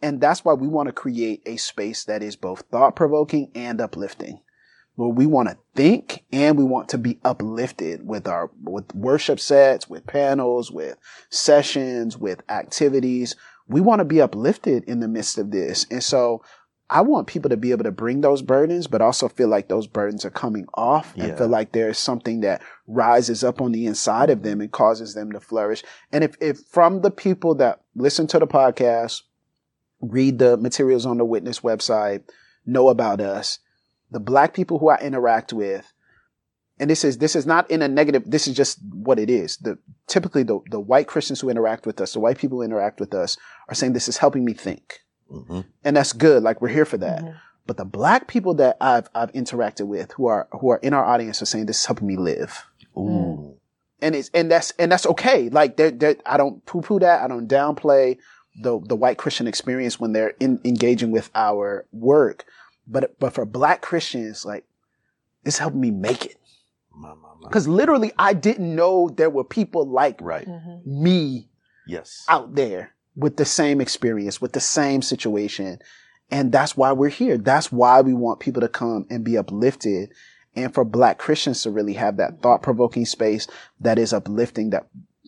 and 0.00 0.20
that's 0.20 0.44
why 0.44 0.54
we 0.54 0.68
want 0.68 0.88
to 0.88 0.92
create 0.92 1.42
a 1.46 1.56
space 1.56 2.04
that 2.04 2.22
is 2.22 2.36
both 2.36 2.62
thought 2.70 2.96
provoking 2.96 3.50
and 3.54 3.80
uplifting. 3.80 4.40
Where 4.94 5.08
we 5.08 5.24
want 5.24 5.48
to 5.48 5.56
think 5.74 6.24
and 6.32 6.58
we 6.58 6.64
want 6.64 6.90
to 6.90 6.98
be 6.98 7.18
uplifted 7.24 8.06
with 8.06 8.28
our, 8.28 8.50
with 8.62 8.94
worship 8.94 9.40
sets, 9.40 9.88
with 9.88 10.06
panels, 10.06 10.70
with 10.70 10.98
sessions, 11.30 12.18
with 12.18 12.42
activities 12.50 13.36
we 13.68 13.80
want 13.80 14.00
to 14.00 14.04
be 14.04 14.20
uplifted 14.20 14.84
in 14.84 15.00
the 15.00 15.08
midst 15.08 15.38
of 15.38 15.50
this. 15.50 15.86
And 15.90 16.02
so 16.02 16.42
I 16.92 17.00
want 17.00 17.26
people 17.26 17.48
to 17.48 17.56
be 17.56 17.70
able 17.70 17.84
to 17.84 17.90
bring 17.90 18.20
those 18.20 18.42
burdens, 18.42 18.86
but 18.86 19.00
also 19.00 19.26
feel 19.26 19.48
like 19.48 19.68
those 19.68 19.86
burdens 19.86 20.26
are 20.26 20.30
coming 20.30 20.66
off 20.74 21.14
and 21.16 21.38
feel 21.38 21.48
like 21.48 21.72
there's 21.72 21.96
something 21.98 22.42
that 22.42 22.60
rises 22.86 23.42
up 23.42 23.62
on 23.62 23.72
the 23.72 23.86
inside 23.86 24.28
of 24.28 24.42
them 24.42 24.60
and 24.60 24.70
causes 24.70 25.14
them 25.14 25.32
to 25.32 25.40
flourish. 25.40 25.82
And 26.12 26.22
if, 26.22 26.36
if 26.38 26.58
from 26.58 27.00
the 27.00 27.10
people 27.10 27.54
that 27.54 27.80
listen 27.94 28.26
to 28.26 28.38
the 28.38 28.46
podcast, 28.46 29.22
read 30.02 30.38
the 30.38 30.58
materials 30.58 31.06
on 31.06 31.16
the 31.16 31.24
witness 31.24 31.60
website, 31.60 32.24
know 32.66 32.90
about 32.90 33.22
us, 33.22 33.58
the 34.10 34.20
black 34.20 34.52
people 34.52 34.78
who 34.78 34.90
I 34.90 34.98
interact 34.98 35.50
with, 35.54 35.90
and 36.78 36.90
this 36.90 37.04
is 37.04 37.18
this 37.18 37.34
is 37.34 37.46
not 37.46 37.70
in 37.70 37.80
a 37.80 37.88
negative. 37.88 38.24
This 38.26 38.46
is 38.46 38.54
just 38.54 38.80
what 38.92 39.18
it 39.18 39.30
is. 39.30 39.56
The 39.56 39.78
typically 40.08 40.42
the 40.42 40.60
the 40.70 40.80
white 40.80 41.06
Christians 41.06 41.40
who 41.40 41.48
interact 41.48 41.86
with 41.86 42.02
us, 42.02 42.12
the 42.12 42.20
white 42.20 42.36
people 42.36 42.58
who 42.58 42.64
interact 42.64 43.00
with 43.00 43.14
us, 43.14 43.38
are 43.68 43.74
saying 43.74 43.94
this 43.94 44.08
is 44.08 44.18
helping 44.18 44.44
me 44.44 44.52
think, 44.52 45.00
hmm 45.32 45.60
and 45.84 45.96
that's 45.96 46.12
good. 46.12 46.42
Like 46.42 46.60
we're 46.60 46.68
here 46.68 46.84
for 46.84 46.98
that. 46.98 47.22
Mhm. 47.22 47.34
But 47.66 47.76
the 47.76 47.84
black 47.84 48.26
people 48.28 48.54
that 48.54 48.76
I've 48.80 49.08
I've 49.14 49.32
interacted 49.32 49.86
with, 49.86 50.12
who 50.12 50.26
are 50.26 50.48
who 50.52 50.70
are 50.70 50.78
in 50.78 50.92
our 50.94 51.04
audience, 51.04 51.40
are 51.42 51.46
saying 51.46 51.66
this 51.66 51.80
is 51.80 51.86
helping 51.86 52.06
me 52.08 52.16
live, 52.16 52.66
Ooh. 52.96 53.56
and 54.00 54.14
it's 54.16 54.30
and 54.34 54.50
that's 54.50 54.72
and 54.78 54.90
that's 54.90 55.06
okay. 55.06 55.48
Like 55.48 55.76
they're, 55.76 55.90
they're, 55.92 56.16
I 56.26 56.36
don't 56.36 56.64
poo 56.66 56.80
poo 56.82 56.98
that. 56.98 57.22
I 57.22 57.28
don't 57.28 57.48
downplay 57.48 58.18
the 58.62 58.80
the 58.80 58.96
white 58.96 59.16
Christian 59.18 59.46
experience 59.46 59.98
when 60.00 60.12
they're 60.12 60.34
in, 60.40 60.60
engaging 60.64 61.12
with 61.12 61.30
our 61.34 61.86
work. 61.92 62.44
But 62.86 63.18
but 63.20 63.32
for 63.32 63.44
black 63.46 63.80
Christians, 63.80 64.44
like 64.44 64.64
it's 65.44 65.58
helping 65.58 65.80
me 65.80 65.90
make 65.92 66.24
it. 66.26 66.36
My, 66.94 67.10
my, 67.14 67.28
my. 67.40 67.48
Because 67.48 67.66
literally, 67.68 68.12
I 68.18 68.34
didn't 68.34 68.74
know 68.74 69.08
there 69.08 69.30
were 69.30 69.44
people 69.44 69.86
like 69.88 70.18
Right. 70.20 70.46
Mhm. 70.48 70.84
me 70.84 71.48
Yes. 71.86 72.26
out 72.28 72.54
there 72.54 72.94
with 73.16 73.36
the 73.36 73.44
same 73.44 73.80
experience, 73.80 74.40
with 74.40 74.52
the 74.52 74.60
same 74.60 75.02
situation. 75.02 75.78
And 76.30 76.50
that's 76.50 76.76
why 76.76 76.92
we're 76.92 77.08
here. 77.08 77.36
That's 77.36 77.70
why 77.70 78.00
we 78.00 78.14
want 78.14 78.40
people 78.40 78.62
to 78.62 78.68
come 78.68 79.06
and 79.10 79.24
be 79.24 79.36
uplifted. 79.36 80.12
And 80.54 80.72
for 80.72 80.84
black 80.84 81.18
Christians 81.18 81.62
to 81.62 81.70
really 81.70 81.94
have 81.94 82.16
that 82.16 82.40
thought 82.40 82.62
provoking 82.62 83.06
space 83.06 83.46
that 83.80 83.98
is 83.98 84.12
uplifting, 84.12 84.70
that, 84.70 84.86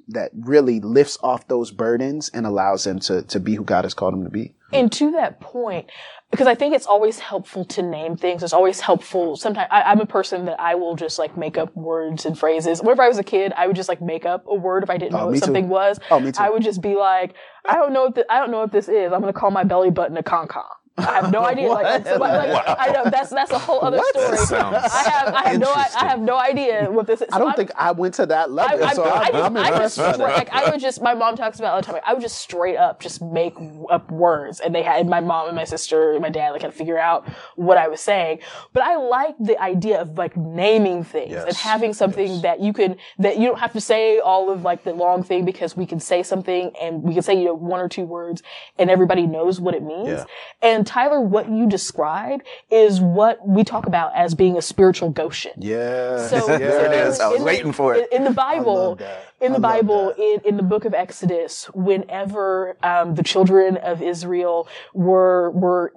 that 0.09 0.31
really 0.35 0.81
lifts 0.81 1.19
off 1.23 1.49
those 1.49 1.71
burdens 1.71 2.31
and 2.31 2.47
allows 2.47 2.85
them 2.85 3.01
to, 3.01 3.23
to 3.23 3.41
be 3.41 3.55
who 3.55 3.65
God 3.65 3.85
has 3.85 3.95
called 3.95 4.15
them 4.15 4.25
to 4.25 4.31
be. 4.31 4.55
And 4.75 4.91
to 4.93 5.13
that 5.13 5.41
point, 5.41 5.91
because 6.31 6.47
I 6.49 6.55
think 6.55 6.75
it's 6.75 6.87
always 6.87 7.21
helpful 7.21 7.65
to 7.67 7.83
name 7.83 8.17
things. 8.17 8.43
It's 8.43 8.53
always 8.53 8.81
helpful. 8.81 9.37
Sometimes 9.37 9.69
I, 9.71 9.83
I'm 9.83 10.01
a 10.01 10.07
person 10.07 10.47
that 10.47 10.59
I 10.59 10.75
will 10.75 10.97
just 10.97 11.19
like 11.19 11.37
make 11.37 11.57
up 11.57 11.75
words 11.77 12.27
and 12.27 12.37
phrases. 12.39 12.81
Whenever 12.83 13.03
I 13.03 13.09
was 13.09 13.19
a 13.19 13.23
kid, 13.25 13.53
I 13.57 13.67
would 13.69 13.77
just 13.77 13.89
like 13.89 14.03
make 14.03 14.27
up 14.27 14.45
a 14.49 14.55
word 14.55 14.83
if 14.83 14.91
I 14.91 14.97
didn't 14.99 15.15
Oh, 15.15 15.19
know 15.19 15.27
what 15.27 15.35
too. 15.35 15.41
something 15.41 15.69
was. 15.69 16.01
Oh, 16.11 16.19
me 16.19 16.33
too. 16.33 16.43
I 16.43 16.51
would 16.51 16.63
just 16.63 16.81
be 16.83 16.97
like, 16.97 17.35
I 17.65 17.75
don't 17.77 17.93
know 17.93 18.05
what 18.07 18.15
th- 18.17 18.27
I 18.29 18.41
don't 18.41 18.51
know 18.51 18.59
what 18.61 18.73
this 18.73 18.89
is. 18.89 19.13
I'm 19.13 19.21
gonna 19.21 19.33
call 19.33 19.51
my 19.53 19.63
belly 19.65 19.91
button 19.91 20.17
a 20.17 20.23
con 20.25 20.49
con. 20.49 20.65
I 20.97 21.03
have 21.21 21.33
no 21.33 21.45
idea. 21.45 21.69
Like, 21.69 22.05
like, 22.05 22.19
like, 22.21 22.67
Wow. 22.67 22.77
I 22.79 22.91
know 22.93 23.05
that's 23.11 23.31
that's 23.31 23.51
a 23.51 23.59
whole 23.59 23.85
other 23.85 23.97
What? 23.97 24.15
story. 24.15 24.37
Sounds 24.39 24.77
I 24.77 25.09
have 25.11 25.35
I 25.35 25.49
have 25.51 25.61
no 25.61 25.73
I, 25.73 25.87
I 25.97 26.05
have 26.07 26.21
no 26.21 26.39
idea 26.39 26.89
what 26.91 27.07
this 27.07 27.21
is. 27.21 27.29
I 27.33 27.39
don't 27.39 27.49
I'm- 27.49 27.57
think 27.57 27.73
I 27.77 27.91
went 27.91 28.15
to 28.15 28.27
that 28.27 28.45
I, 28.45 28.53
level. 28.53 28.85
I, 28.85 28.95
so 28.95 29.03
I, 29.05 29.31
I'm 29.47 29.57
I 29.57 29.71
just 29.71 29.97
by 29.99 30.13
straight, 30.13 30.19
that. 30.29 30.37
like 30.37 30.53
I 30.53 30.71
would 30.71 30.81
just 30.81 31.03
my 31.03 31.15
mom 31.15 31.37
talks 31.37 31.59
about 31.59 31.69
it 31.69 31.73
all 31.73 31.81
the 31.81 31.87
time. 31.87 31.95
Like, 31.95 32.05
I 32.07 32.13
would 32.15 32.23
just 32.23 32.39
straight 32.39 32.77
up 32.77 33.01
just 33.01 33.21
make 33.23 33.55
up 33.91 34.11
words, 34.11 34.61
and 34.61 34.75
they 34.75 34.83
had 34.83 35.09
my 35.09 35.21
mom 35.21 35.49
and 35.49 35.57
my 35.57 35.65
sister 35.65 36.13
and 36.13 36.23
my 36.23 36.31
dad 36.31 36.51
like 36.51 36.63
had 36.63 36.71
to 36.71 36.77
figure 36.77 36.99
out 36.99 37.27
what 37.57 37.77
I 37.77 37.89
was 37.89 38.01
saying. 38.01 38.39
But 38.73 38.85
I 38.85 38.97
like 38.97 39.35
the 39.41 39.61
idea 39.61 40.01
of 40.01 40.17
like 40.17 40.37
naming 40.37 41.03
things 41.03 41.35
and 41.35 41.57
having 41.57 41.93
something 41.93 42.29
yes. 42.29 42.43
that 42.43 42.61
you 42.61 42.73
can 42.73 42.97
that 43.19 43.39
you 43.39 43.49
don't 43.49 43.59
have 43.61 43.73
to 43.73 43.81
say 43.81 44.21
all 44.21 44.51
of 44.51 44.63
like 44.63 44.85
the 44.85 44.93
long 44.93 45.23
thing 45.25 45.45
because 45.45 45.77
we 45.77 45.87
can 45.87 45.99
say 45.99 46.23
something 46.23 46.71
and 46.81 47.03
we 47.03 47.15
can 47.15 47.23
say 47.23 47.35
you 47.37 47.47
know 47.47 47.55
one 47.55 47.81
or 47.81 47.89
two 47.89 48.05
words 48.05 48.43
and 48.79 48.91
everybody 48.91 49.27
knows 49.27 49.61
what 49.61 49.75
it 49.75 49.83
means. 49.83 50.09
Yeah. 50.09 50.25
And 50.63 50.84
Tyler, 50.85 51.21
what 51.21 51.49
you 51.51 51.69
describe 51.69 52.43
is 52.71 53.01
what 53.01 53.47
we 53.47 53.65
talk 53.65 53.87
about 53.87 54.15
as 54.15 54.35
being 54.35 54.57
a 54.57 54.63
spiritual 54.63 55.11
Goshen. 55.11 55.53
Yeah. 55.59 56.27
So 56.29 56.47
There 56.59 56.87
it 56.87 56.93
is. 56.93 57.21
I 57.21 57.29
was 57.29 57.37
in 57.37 57.41
the- 57.43 57.47
waiting 57.47 57.73
for 57.73 57.95
it. 57.95 58.09
In, 58.13 58.19
in 58.19 58.25
the 58.25 58.31
Bible, 58.33 58.99
in 59.41 59.53
the 59.53 59.59
Bible, 59.61 60.11
in, 60.17 60.41
in 60.45 60.57
the 60.57 60.63
book 60.63 60.85
of 60.85 60.95
Exodus, 60.95 61.67
whenever 61.75 62.77
um, 62.83 63.15
the 63.15 63.23
children 63.23 63.77
of 63.77 64.03
Israel 64.03 64.69
were 64.93 65.51
were 65.51 65.93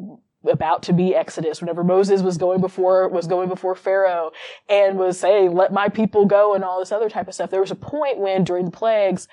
about 0.45 0.81
to 0.83 0.93
be 0.93 1.13
Exodus, 1.13 1.59
whenever 1.61 1.83
Moses 1.83 2.21
was 2.21 2.37
going 2.37 2.61
before 2.61 3.07
was 3.09 3.27
going 3.27 3.49
before 3.49 3.75
Pharaoh 3.75 4.31
and 4.69 4.97
was 4.97 5.19
saying, 5.19 5.53
"Let 5.53 5.73
my 5.73 5.89
people 5.89 6.25
go," 6.25 6.53
and 6.53 6.63
all 6.63 6.79
this 6.79 6.91
other 6.91 7.09
type 7.09 7.27
of 7.27 7.33
stuff, 7.33 7.49
there 7.49 7.61
was 7.61 7.71
a 7.71 7.75
point 7.75 8.17
when 8.19 8.43
during 8.43 8.65
the 8.65 8.71
plagues. 8.71 9.27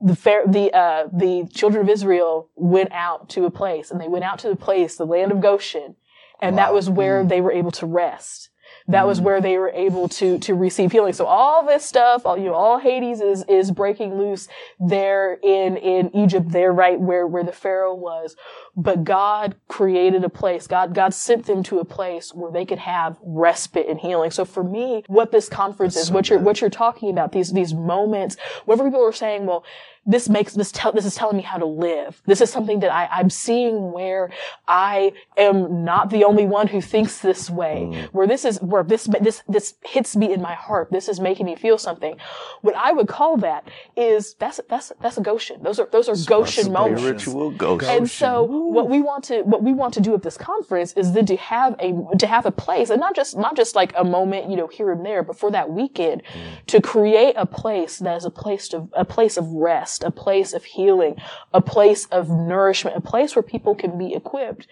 The 0.00 0.16
fair, 0.16 0.46
the 0.46 0.72
uh, 0.72 1.08
the 1.12 1.46
children 1.52 1.82
of 1.82 1.88
Israel 1.88 2.48
went 2.54 2.90
out 2.92 3.28
to 3.30 3.44
a 3.44 3.50
place, 3.50 3.90
and 3.90 4.00
they 4.00 4.08
went 4.08 4.24
out 4.24 4.38
to 4.40 4.48
the 4.48 4.56
place, 4.56 4.96
the 4.96 5.04
land 5.04 5.30
of 5.30 5.40
Goshen, 5.40 5.96
and 6.40 6.56
that 6.58 6.72
was 6.72 6.88
where 6.88 7.24
they 7.24 7.40
were 7.40 7.52
able 7.52 7.70
to 7.72 7.86
rest. 7.86 8.48
That 8.88 9.06
was 9.06 9.20
where 9.20 9.40
they 9.40 9.56
were 9.58 9.70
able 9.70 10.08
to 10.08 10.38
to 10.38 10.54
receive 10.54 10.90
healing. 10.90 11.12
So 11.12 11.26
all 11.26 11.64
this 11.64 11.84
stuff, 11.84 12.24
all 12.24 12.36
you 12.36 12.46
know, 12.46 12.54
all 12.54 12.78
Hades 12.78 13.20
is 13.20 13.44
is 13.48 13.70
breaking 13.70 14.18
loose 14.18 14.48
there 14.80 15.34
in 15.34 15.76
in 15.76 16.14
Egypt, 16.16 16.50
there 16.50 16.72
right 16.72 16.98
where 16.98 17.26
where 17.26 17.44
the 17.44 17.52
Pharaoh 17.52 17.94
was. 17.94 18.36
But 18.76 19.04
God 19.04 19.56
created 19.68 20.24
a 20.24 20.28
place. 20.28 20.66
God 20.66 20.94
God 20.94 21.12
sent 21.12 21.46
them 21.46 21.62
to 21.64 21.80
a 21.80 21.84
place 21.84 22.32
where 22.34 22.52
they 22.52 22.64
could 22.64 22.78
have 22.78 23.16
respite 23.22 23.86
and 23.88 23.98
healing. 23.98 24.30
So 24.30 24.44
for 24.44 24.62
me, 24.62 25.02
what 25.06 25.32
this 25.32 25.48
conference 25.48 25.96
is, 25.96 26.10
what 26.10 26.30
you're 26.30 26.38
what 26.38 26.60
you're 26.60 26.70
talking 26.70 27.10
about, 27.10 27.32
these 27.32 27.52
these 27.52 27.74
moments, 27.74 28.36
whenever 28.64 28.88
people 28.88 29.04
are 29.04 29.12
saying, 29.12 29.46
well, 29.46 29.64
this 30.06 30.28
makes 30.28 30.54
this 30.54 30.72
tell 30.72 30.92
this 30.92 31.04
is 31.04 31.14
telling 31.14 31.36
me 31.36 31.42
how 31.42 31.58
to 31.58 31.66
live. 31.66 32.22
This 32.26 32.40
is 32.40 32.50
something 32.50 32.80
that 32.80 32.92
I, 32.92 33.06
I'm 33.06 33.28
seeing 33.28 33.92
where 33.92 34.30
I 34.66 35.12
am 35.36 35.84
not 35.84 36.10
the 36.10 36.24
only 36.24 36.46
one 36.46 36.66
who 36.68 36.80
thinks 36.80 37.18
this 37.18 37.50
way. 37.50 38.08
Where 38.12 38.26
this 38.26 38.44
is 38.44 38.60
where 38.62 38.82
this 38.82 39.08
this 39.20 39.42
this 39.48 39.74
hits 39.84 40.16
me 40.16 40.32
in 40.32 40.40
my 40.40 40.54
heart. 40.54 40.90
This 40.90 41.08
is 41.08 41.20
making 41.20 41.46
me 41.46 41.54
feel 41.54 41.76
something. 41.76 42.16
What 42.62 42.74
I 42.76 42.92
would 42.92 43.08
call 43.08 43.36
that 43.38 43.68
is 43.96 44.34
that's 44.34 44.60
that's 44.68 44.92
that's 45.00 45.18
a 45.18 45.20
Goshen. 45.20 45.62
Those 45.62 45.78
are 45.78 45.88
those 45.92 46.08
are 46.08 46.16
Goshen 46.26 46.72
moments. 46.72 47.02
Spiritual 47.02 47.50
ghost. 47.50 47.84
And 47.84 48.08
so 48.08 48.44
what 48.60 48.88
we 48.88 49.00
want 49.00 49.24
to 49.24 49.42
what 49.42 49.62
we 49.62 49.72
want 49.72 49.94
to 49.94 50.00
do 50.00 50.14
at 50.14 50.22
this 50.22 50.36
conference 50.36 50.92
is 50.94 51.12
then 51.12 51.26
to 51.26 51.36
have 51.36 51.74
a 51.78 51.94
to 52.18 52.26
have 52.26 52.46
a 52.46 52.50
place 52.50 52.90
and 52.90 53.00
not 53.00 53.14
just 53.14 53.36
not 53.36 53.56
just 53.56 53.74
like 53.74 53.92
a 53.96 54.04
moment, 54.04 54.50
you 54.50 54.56
know, 54.56 54.66
here 54.66 54.90
and 54.90 55.04
there, 55.04 55.22
but 55.22 55.38
for 55.38 55.50
that 55.50 55.70
weekend 55.70 56.22
mm. 56.22 56.66
to 56.66 56.80
create 56.80 57.34
a 57.36 57.46
place 57.46 57.98
that 57.98 58.16
is 58.16 58.24
a 58.24 58.30
place 58.30 58.72
of 58.72 58.88
a 58.94 59.04
place 59.04 59.36
of 59.36 59.46
rest, 59.48 60.02
a 60.02 60.10
place 60.10 60.52
of 60.52 60.64
healing, 60.64 61.16
a 61.52 61.60
place 61.60 62.06
of 62.06 62.28
nourishment, 62.28 62.96
a 62.96 63.00
place 63.00 63.34
where 63.34 63.42
people 63.42 63.74
can 63.74 63.98
be 63.98 64.14
equipped 64.14 64.66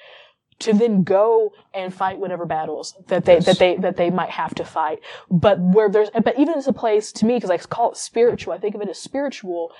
to 0.61 0.73
then 0.73 1.05
go 1.05 1.53
and 1.73 1.95
fight 1.95 2.19
whatever 2.19 2.45
battles 2.45 2.95
that 3.07 3.25
they 3.25 3.39
that 3.41 3.59
they 3.59 3.77
that 3.77 3.97
they 3.97 4.11
might 4.11 4.31
have 4.31 4.55
to 4.57 4.65
fight. 4.65 5.01
But 5.31 5.61
where 5.61 5.89
there's 5.89 6.11
but 6.11 6.39
even 6.39 6.55
as 6.55 6.67
a 6.67 6.73
place 6.73 7.13
to 7.13 7.27
me, 7.27 7.35
because 7.35 7.51
I 7.51 7.59
call 7.59 7.93
it 7.93 7.97
spiritual, 7.97 8.53
I 8.53 8.59
think 8.59 8.75
of 8.75 8.81
it 8.81 8.89
as 8.89 8.99
spiritual 8.99 9.73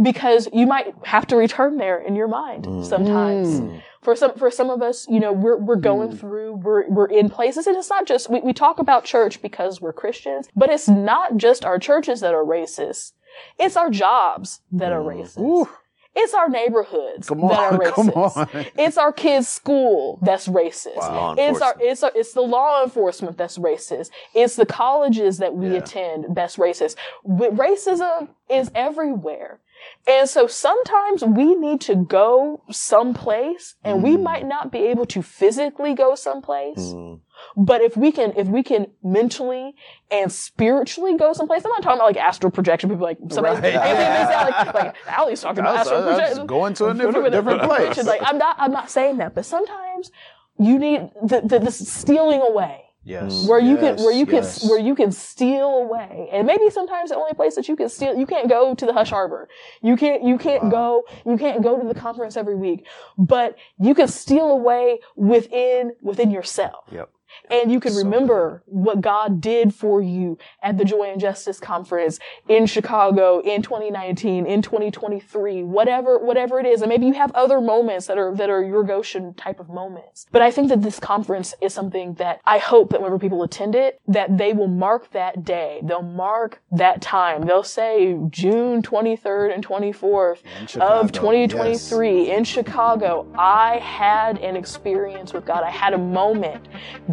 because 0.00 0.48
you 0.52 0.66
might 0.66 0.94
have 1.04 1.26
to 1.26 1.36
return 1.36 1.76
there 1.76 1.98
in 1.98 2.16
your 2.16 2.28
mind 2.28 2.64
mm. 2.64 2.84
sometimes. 2.84 3.60
Mm. 3.60 3.82
For 4.02 4.16
some, 4.16 4.34
for 4.34 4.50
some 4.50 4.68
of 4.70 4.82
us, 4.82 5.06
you 5.08 5.20
know, 5.20 5.32
we're, 5.32 5.58
we're 5.58 5.76
going 5.76 6.10
mm. 6.10 6.18
through, 6.18 6.54
we're, 6.54 6.88
we're 6.88 7.06
in 7.06 7.28
places 7.28 7.66
and 7.66 7.76
it's 7.76 7.90
not 7.90 8.06
just, 8.06 8.30
we, 8.30 8.40
we 8.40 8.52
talk 8.52 8.78
about 8.78 9.04
church 9.04 9.40
because 9.42 9.80
we're 9.80 9.92
Christians, 9.92 10.48
but 10.56 10.70
it's 10.70 10.88
not 10.88 11.36
just 11.36 11.64
our 11.64 11.78
churches 11.78 12.20
that 12.20 12.34
are 12.34 12.44
racist. 12.44 13.12
It's 13.58 13.76
our 13.76 13.90
jobs 13.90 14.60
that 14.72 14.92
are 14.92 15.00
racist. 15.00 15.40
Ooh. 15.40 15.68
It's 16.14 16.34
our 16.34 16.48
neighborhoods 16.48 17.28
Come 17.28 17.40
that 17.40 17.72
are 17.72 17.78
racist. 17.78 18.36
on. 18.36 18.66
It's 18.76 18.98
our 18.98 19.12
kids' 19.12 19.48
school 19.48 20.18
that's 20.22 20.46
racist. 20.46 20.96
Law 20.96 21.34
It's 21.38 21.60
our 21.60 21.74
it's 21.80 22.02
our, 22.02 22.12
it's 22.14 22.34
the 22.34 22.42
law 22.42 22.84
enforcement 22.84 23.38
that's 23.38 23.56
racist. 23.56 24.10
It's 24.34 24.56
the 24.56 24.66
colleges 24.66 25.38
that 25.38 25.54
we 25.54 25.70
Yeah. 25.70 25.78
attend 25.78 26.26
that's 26.34 26.56
racist. 26.56 26.96
Racism 27.26 28.28
is 28.50 28.70
everywhere. 28.74 29.60
And 30.06 30.28
so 30.28 30.46
sometimes 30.46 31.22
we 31.24 31.54
need 31.54 31.80
to 31.82 31.94
go 31.94 32.62
someplace 32.70 33.74
and 33.84 34.02
we 34.02 34.16
might 34.16 34.46
not 34.46 34.72
be 34.72 34.80
able 34.86 35.06
to 35.06 35.22
physically 35.22 35.94
go 35.94 36.14
someplace. 36.14 36.78
Mm. 36.78 37.20
But 37.56 37.80
if 37.82 37.96
we 37.96 38.10
can, 38.12 38.32
if 38.36 38.48
we 38.48 38.62
can 38.62 38.86
mentally 39.02 39.74
and 40.10 40.30
spiritually 40.32 41.16
go 41.16 41.32
someplace, 41.32 41.64
I'm 41.64 41.70
not 41.70 41.82
talking 41.82 41.98
about 41.98 42.06
like 42.06 42.16
astral 42.16 42.50
projection. 42.50 42.90
People 42.90 43.04
like 43.04 43.18
somebody, 43.30 43.60
Right. 43.76 44.54
like, 44.56 44.74
like 44.74 44.96
Ally's 45.06 45.40
talking 45.40 45.60
about 45.60 45.76
astral 45.78 46.02
projection. 46.02 46.46
going 46.46 46.74
to 46.74 46.86
a 46.86 46.94
different- 46.94 47.32
Different- 47.32 47.62
place. 47.94 48.04
Like 48.04 48.20
I'm 48.24 48.38
not, 48.38 48.56
I'm 48.58 48.72
not 48.72 48.90
saying 48.90 49.18
that, 49.18 49.34
but 49.34 49.44
sometimes 49.44 50.10
you 50.58 50.78
need 50.78 51.10
the, 51.22 51.40
the, 51.42 51.58
this 51.58 51.88
stealing 51.88 52.40
away 52.42 52.82
Yes. 53.04 53.46
where 53.48 53.58
you 53.58 53.76
yes, 53.80 53.96
can 53.96 54.04
where 54.04 54.14
you 54.14 54.26
yes. 54.28 54.60
can 54.60 54.68
where 54.68 54.78
you 54.78 54.94
can 54.94 55.10
steal 55.10 55.68
away 55.68 56.28
and 56.32 56.46
maybe 56.46 56.70
sometimes 56.70 57.10
the 57.10 57.16
only 57.16 57.34
place 57.34 57.56
that 57.56 57.68
you 57.68 57.74
can 57.74 57.88
steal 57.88 58.16
you 58.16 58.26
can't 58.26 58.48
go 58.48 58.74
to 58.74 58.86
the 58.86 58.92
hush 58.92 59.10
harbor 59.10 59.48
you 59.82 59.96
can't 59.96 60.22
you 60.22 60.38
can't 60.38 60.70
go 60.70 61.02
you 61.26 61.36
can't 61.36 61.62
go 61.62 61.80
to 61.80 61.88
the 61.88 61.94
conference 61.98 62.36
every 62.36 62.54
week 62.54 62.86
but 63.18 63.56
you 63.80 63.94
can 63.94 64.06
steal 64.06 64.50
away 64.50 65.00
within 65.16 65.92
within 66.00 66.30
yourself 66.30 66.84
Yep. 66.92 67.10
And 67.50 67.70
you 67.70 67.80
can 67.80 67.92
So 67.92 67.98
remember 67.98 68.62
what 68.66 69.00
God 69.00 69.40
did 69.40 69.74
for 69.74 70.00
you 70.02 70.38
at 70.62 70.78
the 70.78 70.84
Joy 70.84 71.10
and 71.10 71.20
Justice 71.20 71.60
Conference 71.60 72.18
in 72.48 72.66
Chicago 72.66 73.40
in 73.40 73.62
2019, 73.62 74.46
in 74.46 74.62
2023, 74.62 75.62
whatever, 75.62 76.18
whatever 76.18 76.58
it 76.58 76.66
is. 76.66 76.82
And 76.82 76.88
maybe 76.88 77.06
you 77.06 77.12
have 77.14 77.32
other 77.32 77.60
moments 77.60 78.06
that 78.06 78.18
are, 78.18 78.34
that 78.36 78.50
are 78.50 78.62
your 78.62 78.84
Goshen 78.84 79.34
type 79.34 79.60
of 79.60 79.68
moments. 79.68 80.26
But 80.30 80.42
I 80.42 80.50
think 80.50 80.68
that 80.68 80.82
this 80.82 80.98
conference 80.98 81.54
is 81.60 81.74
something 81.74 82.14
that 82.14 82.40
I 82.44 82.58
hope 82.58 82.90
that 82.90 83.00
whenever 83.00 83.18
people 83.18 83.42
attend 83.42 83.74
it, 83.74 84.00
that 84.08 84.38
they 84.38 84.52
will 84.52 84.68
mark 84.68 85.10
that 85.12 85.44
day. 85.44 85.80
They'll 85.82 86.02
mark 86.02 86.60
that 86.72 87.02
time. 87.02 87.42
They'll 87.42 87.62
say 87.62 88.18
June 88.30 88.82
23rd 88.82 89.54
and 89.54 89.66
24th 89.66 90.38
of 90.80 91.12
2023 91.12 92.30
in 92.30 92.44
Chicago. 92.44 93.26
I 93.36 93.78
had 93.78 94.38
an 94.38 94.56
experience 94.56 95.32
with 95.32 95.44
God. 95.44 95.64
I 95.64 95.70
had 95.70 95.94
a 95.94 95.98
moment 95.98 96.66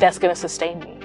that's 0.10 0.17
going 0.17 0.34
to 0.34 0.41
sustain 0.41 0.80
me. 0.80 0.95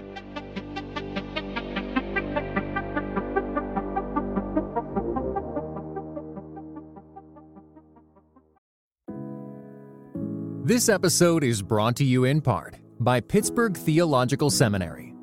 This 10.65 10.89
episode 10.89 11.45
is 11.45 11.61
brought 11.61 11.97
to 11.97 12.05
you 12.05 12.25
in 12.25 12.41
part 12.41 12.77
by 12.99 13.21
Pittsburgh 13.21 13.77
Theological 13.77 14.49
Seminary. 14.49 15.15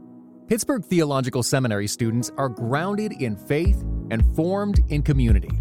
Pittsburgh 0.46 0.86
Theological 0.86 1.42
Seminary 1.42 1.88
students 1.88 2.30
are 2.38 2.50
grounded 2.50 3.14
in 3.14 3.36
faith 3.36 3.82
and 4.12 4.24
formed 4.36 4.80
in 4.90 5.02
community. 5.02 5.60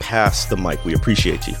pass 0.00 0.46
the 0.46 0.56
mic. 0.56 0.84
We 0.84 0.94
appreciate 0.94 1.46
you. 1.46 1.54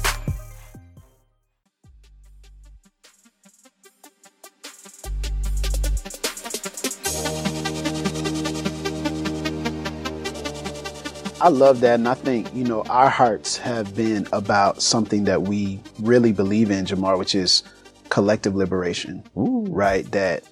I 11.42 11.48
love 11.48 11.80
that. 11.80 11.94
And 11.94 12.08
I 12.08 12.14
think, 12.14 12.54
you 12.54 12.62
know, 12.62 12.82
our 12.82 13.10
hearts 13.10 13.56
have 13.56 13.96
been 13.96 14.28
about 14.32 14.80
something 14.80 15.24
that 15.24 15.42
we 15.42 15.80
really 15.98 16.30
believe 16.30 16.70
in, 16.70 16.86
Jamar, 16.86 17.18
which 17.18 17.34
is 17.34 17.64
collective 18.10 18.54
liberation, 18.54 19.24
right? 19.34 20.08
That 20.12 20.44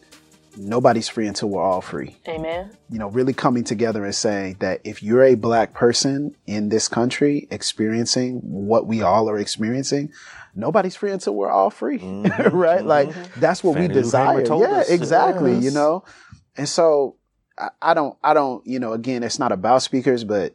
nobody's 0.60 1.08
free 1.08 1.26
until 1.26 1.48
we're 1.48 1.62
all 1.62 1.80
free. 1.80 2.16
Amen. 2.28 2.70
You 2.90 2.98
know, 2.98 3.08
really 3.08 3.32
coming 3.32 3.64
together 3.64 4.04
and 4.04 4.14
saying 4.14 4.56
that 4.60 4.80
if 4.84 5.02
you're 5.02 5.24
a 5.24 5.34
black 5.34 5.72
person 5.74 6.36
in 6.46 6.68
this 6.68 6.88
country 6.88 7.48
experiencing 7.50 8.40
what 8.42 8.86
we 8.86 9.02
all 9.02 9.28
are 9.30 9.38
experiencing, 9.38 10.12
nobody's 10.54 10.96
free 10.96 11.10
until 11.10 11.34
we're 11.34 11.50
all 11.50 11.70
free, 11.70 11.98
mm-hmm. 12.00 12.56
right? 12.56 12.84
Like 12.84 13.08
mm-hmm. 13.08 13.40
that's 13.40 13.64
what 13.64 13.74
Fannie 13.74 13.88
we 13.88 13.94
desire. 13.94 14.34
Hamer 14.34 14.46
told 14.46 14.62
Yeah, 14.62 14.78
us. 14.78 14.90
exactly. 14.90 15.56
You 15.58 15.70
know, 15.70 16.04
and 16.56 16.68
so 16.68 17.16
I, 17.58 17.70
I 17.80 17.94
don't, 17.94 18.16
I 18.22 18.34
don't, 18.34 18.66
you 18.66 18.78
know, 18.78 18.92
again, 18.92 19.22
it's 19.22 19.38
not 19.38 19.52
about 19.52 19.82
speakers, 19.82 20.24
but 20.24 20.54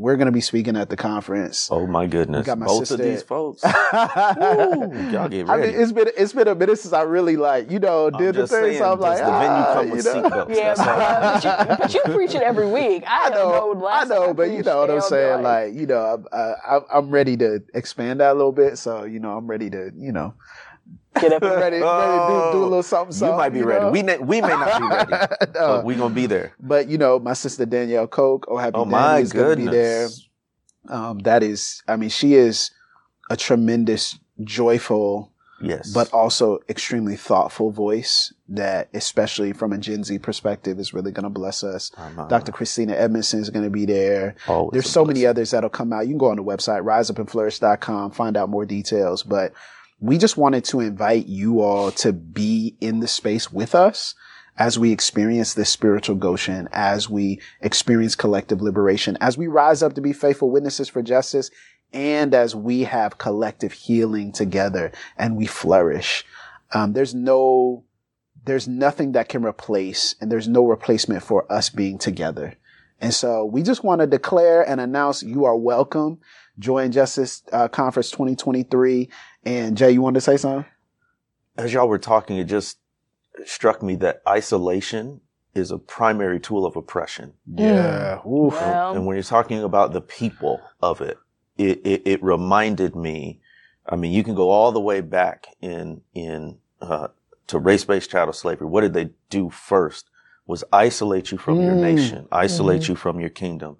we're 0.00 0.16
going 0.16 0.26
to 0.26 0.32
be 0.32 0.40
speaking 0.40 0.76
at 0.76 0.88
the 0.88 0.96
conference. 0.96 1.68
Oh 1.70 1.86
my 1.86 2.06
goodness. 2.06 2.46
got 2.46 2.58
my 2.58 2.64
Both 2.66 2.88
sister- 2.88 2.94
of 3.02 3.08
these 3.10 3.22
folks. 3.22 3.62
I 3.64 4.88
y'all 5.12 5.28
get 5.28 5.46
mean, 5.46 5.46
ready. 5.46 5.72
it's 5.74 5.92
been 5.92 6.08
it's 6.16 6.32
been 6.32 6.48
a 6.48 6.54
minute 6.54 6.78
since 6.78 6.94
I 6.94 7.02
really 7.02 7.36
like 7.36 7.70
you 7.70 7.78
know 7.78 8.06
I'm 8.06 8.18
did 8.18 8.34
the 8.34 8.40
just 8.42 8.52
thing. 8.52 8.62
saying, 8.62 8.78
so 8.78 8.92
I'm 8.92 9.00
like, 9.00 9.18
does 9.18 9.26
the 9.26 9.32
venue 9.32 9.48
ah, 9.48 9.74
come 9.74 9.88
you 9.88 9.94
with 9.94 10.04
know. 10.06 10.22
seatbelts? 10.22 10.56
Yeah, 10.56 10.74
That's 10.74 10.80
all. 10.80 10.96
but, 10.96 11.66
but, 11.66 11.68
you, 11.68 11.76
but 11.78 11.94
you 11.94 12.14
preach 12.14 12.34
it 12.34 12.42
every 12.42 12.66
week. 12.70 13.04
I, 13.06 13.26
I 13.26 13.28
know, 13.30 13.72
know, 13.74 13.86
I 13.86 14.04
know, 14.04 14.26
time 14.28 14.36
but 14.36 14.50
you 14.50 14.62
know 14.62 14.80
what 14.80 14.90
I'm 14.90 14.96
they'll 14.96 15.00
saying. 15.02 15.42
Like, 15.42 15.74
you 15.74 15.86
know, 15.86 16.00
I'm, 16.00 16.26
uh, 16.32 16.54
I'm 16.68 16.82
I'm 16.92 17.10
ready 17.10 17.36
to 17.38 17.62
expand 17.74 18.20
that 18.20 18.32
a 18.32 18.34
little 18.34 18.52
bit. 18.52 18.78
So, 18.78 19.04
you 19.04 19.20
know, 19.20 19.36
I'm 19.36 19.46
ready 19.46 19.68
to, 19.70 19.90
you 19.96 20.12
know, 20.12 20.34
get 21.20 21.32
up 21.32 21.42
and 21.42 21.52
ready, 21.52 21.78
ready 21.78 21.80
do, 21.80 22.52
do 22.52 22.62
a 22.62 22.64
little 22.64 22.82
something. 22.82 23.26
You 23.28 23.34
might 23.34 23.50
be 23.50 23.62
ready. 23.62 23.84
know? 23.86 23.90
We, 23.90 24.02
na- 24.02 24.16
we 24.18 24.40
may 24.40 24.48
not 24.48 24.80
be 24.80 24.86
ready, 25.16 25.26
No. 25.54 25.76
but 25.76 25.84
we 25.84 25.94
gonna 25.96 26.14
be 26.14 26.26
there. 26.26 26.52
But 26.60 26.88
you 26.88 26.98
know, 26.98 27.18
my 27.18 27.32
sister 27.32 27.66
Danielle 27.66 28.06
Coke, 28.06 28.46
oh 28.48 28.56
happy 28.58 28.76
Oh 28.76 28.84
Dani 28.84 29.22
is 29.22 29.32
going 29.32 29.58
to 29.58 29.64
be 29.64 29.70
there. 29.70 30.08
Um, 30.88 31.18
that 31.20 31.42
is, 31.42 31.82
I 31.88 31.96
mean, 31.96 32.08
she 32.10 32.34
is 32.34 32.70
a 33.28 33.36
tremendous, 33.36 34.18
joyful, 34.42 35.30
Yes. 35.62 35.92
but 35.92 36.10
also 36.12 36.60
extremely 36.70 37.16
thoughtful 37.16 37.70
voice 37.70 38.32
that, 38.48 38.88
especially 38.94 39.52
from 39.52 39.72
a 39.74 39.78
Gen 39.78 40.02
Z 40.04 40.18
perspective, 40.20 40.78
is 40.78 40.94
really 40.94 41.12
going 41.12 41.24
to 41.24 41.28
bless 41.30 41.62
us. 41.62 41.92
I'm, 41.98 42.18
uh, 42.18 42.26
Dr. 42.28 42.50
Christina 42.50 42.94
Edmondson 42.94 43.40
is 43.40 43.50
going 43.50 43.64
to 43.66 43.70
be 43.70 43.84
there. 43.84 44.36
always 44.48 44.72
There's 44.72 44.88
so 44.90 45.04
many 45.04 45.26
others 45.26 45.50
that'll 45.50 45.68
come 45.70 45.92
out. 45.92 46.06
You 46.06 46.12
can 46.12 46.18
go 46.18 46.30
on 46.30 46.36
the 46.38 46.42
website, 46.44 46.82
riseupandflourish.com, 46.82 48.12
find 48.12 48.36
out 48.38 48.48
more 48.48 48.64
details. 48.64 49.22
But 49.22 49.52
we 50.00 50.16
just 50.16 50.36
wanted 50.36 50.64
to 50.64 50.80
invite 50.80 51.26
you 51.26 51.60
all 51.60 51.90
to 51.92 52.12
be 52.12 52.74
in 52.80 53.00
the 53.00 53.08
space 53.08 53.52
with 53.52 53.74
us 53.74 54.14
as 54.56 54.78
we 54.78 54.92
experience 54.92 55.54
this 55.54 55.70
spiritual 55.70 56.16
Goshen, 56.16 56.68
as 56.72 57.08
we 57.08 57.40
experience 57.60 58.14
collective 58.14 58.60
liberation, 58.60 59.16
as 59.20 59.38
we 59.38 59.46
rise 59.46 59.82
up 59.82 59.94
to 59.94 60.00
be 60.00 60.12
faithful 60.12 60.50
witnesses 60.50 60.88
for 60.88 61.02
justice, 61.02 61.50
and 61.92 62.34
as 62.34 62.54
we 62.54 62.84
have 62.84 63.18
collective 63.18 63.72
healing 63.72 64.32
together 64.32 64.90
and 65.16 65.36
we 65.36 65.46
flourish. 65.46 66.24
Um, 66.72 66.92
there's 66.92 67.14
no, 67.14 67.84
there's 68.44 68.68
nothing 68.68 69.12
that 69.12 69.28
can 69.28 69.44
replace, 69.44 70.14
and 70.20 70.30
there's 70.30 70.48
no 70.48 70.64
replacement 70.64 71.22
for 71.22 71.50
us 71.52 71.68
being 71.68 71.98
together. 71.98 72.54
And 73.00 73.14
so 73.14 73.44
we 73.44 73.62
just 73.62 73.82
want 73.82 74.00
to 74.02 74.06
declare 74.06 74.62
and 74.62 74.80
announce 74.80 75.22
you 75.22 75.44
are 75.46 75.56
welcome. 75.56 76.20
Joy 76.58 76.84
and 76.84 76.92
Justice 76.92 77.42
uh, 77.52 77.68
Conference 77.68 78.10
2023. 78.10 79.08
And 79.44 79.76
Jay, 79.76 79.90
you 79.90 80.02
wanted 80.02 80.16
to 80.16 80.20
say 80.22 80.36
something? 80.36 80.70
As 81.56 81.72
y'all 81.72 81.88
were 81.88 81.98
talking, 81.98 82.36
it 82.36 82.44
just 82.44 82.78
struck 83.44 83.82
me 83.82 83.96
that 83.96 84.22
isolation 84.28 85.20
is 85.54 85.70
a 85.70 85.78
primary 85.78 86.38
tool 86.38 86.64
of 86.66 86.76
oppression. 86.76 87.34
Yeah. 87.46 88.20
Oof. 88.26 88.60
Well, 88.60 88.92
and 88.94 89.06
when 89.06 89.16
you're 89.16 89.22
talking 89.22 89.62
about 89.62 89.92
the 89.92 90.00
people 90.00 90.60
of 90.80 91.00
it, 91.00 91.18
it, 91.58 91.80
it, 91.84 92.02
it 92.06 92.22
reminded 92.22 92.94
me. 92.94 93.40
I 93.86 93.96
mean, 93.96 94.12
you 94.12 94.22
can 94.22 94.34
go 94.34 94.50
all 94.50 94.72
the 94.72 94.80
way 94.80 95.00
back 95.00 95.46
in 95.60 96.02
in 96.14 96.58
uh, 96.80 97.08
to 97.48 97.58
race-based 97.58 98.10
chattel 98.10 98.32
slavery. 98.32 98.66
What 98.68 98.82
did 98.82 98.94
they 98.94 99.10
do 99.28 99.50
first? 99.50 100.08
Was 100.46 100.64
isolate 100.72 101.30
you 101.32 101.38
from 101.38 101.60
your 101.60 101.74
Mm. 101.74 101.80
nation, 101.80 102.28
isolate 102.32 102.88
you 102.88 102.94
from 102.96 103.20
your 103.20 103.30
kingdom, 103.30 103.76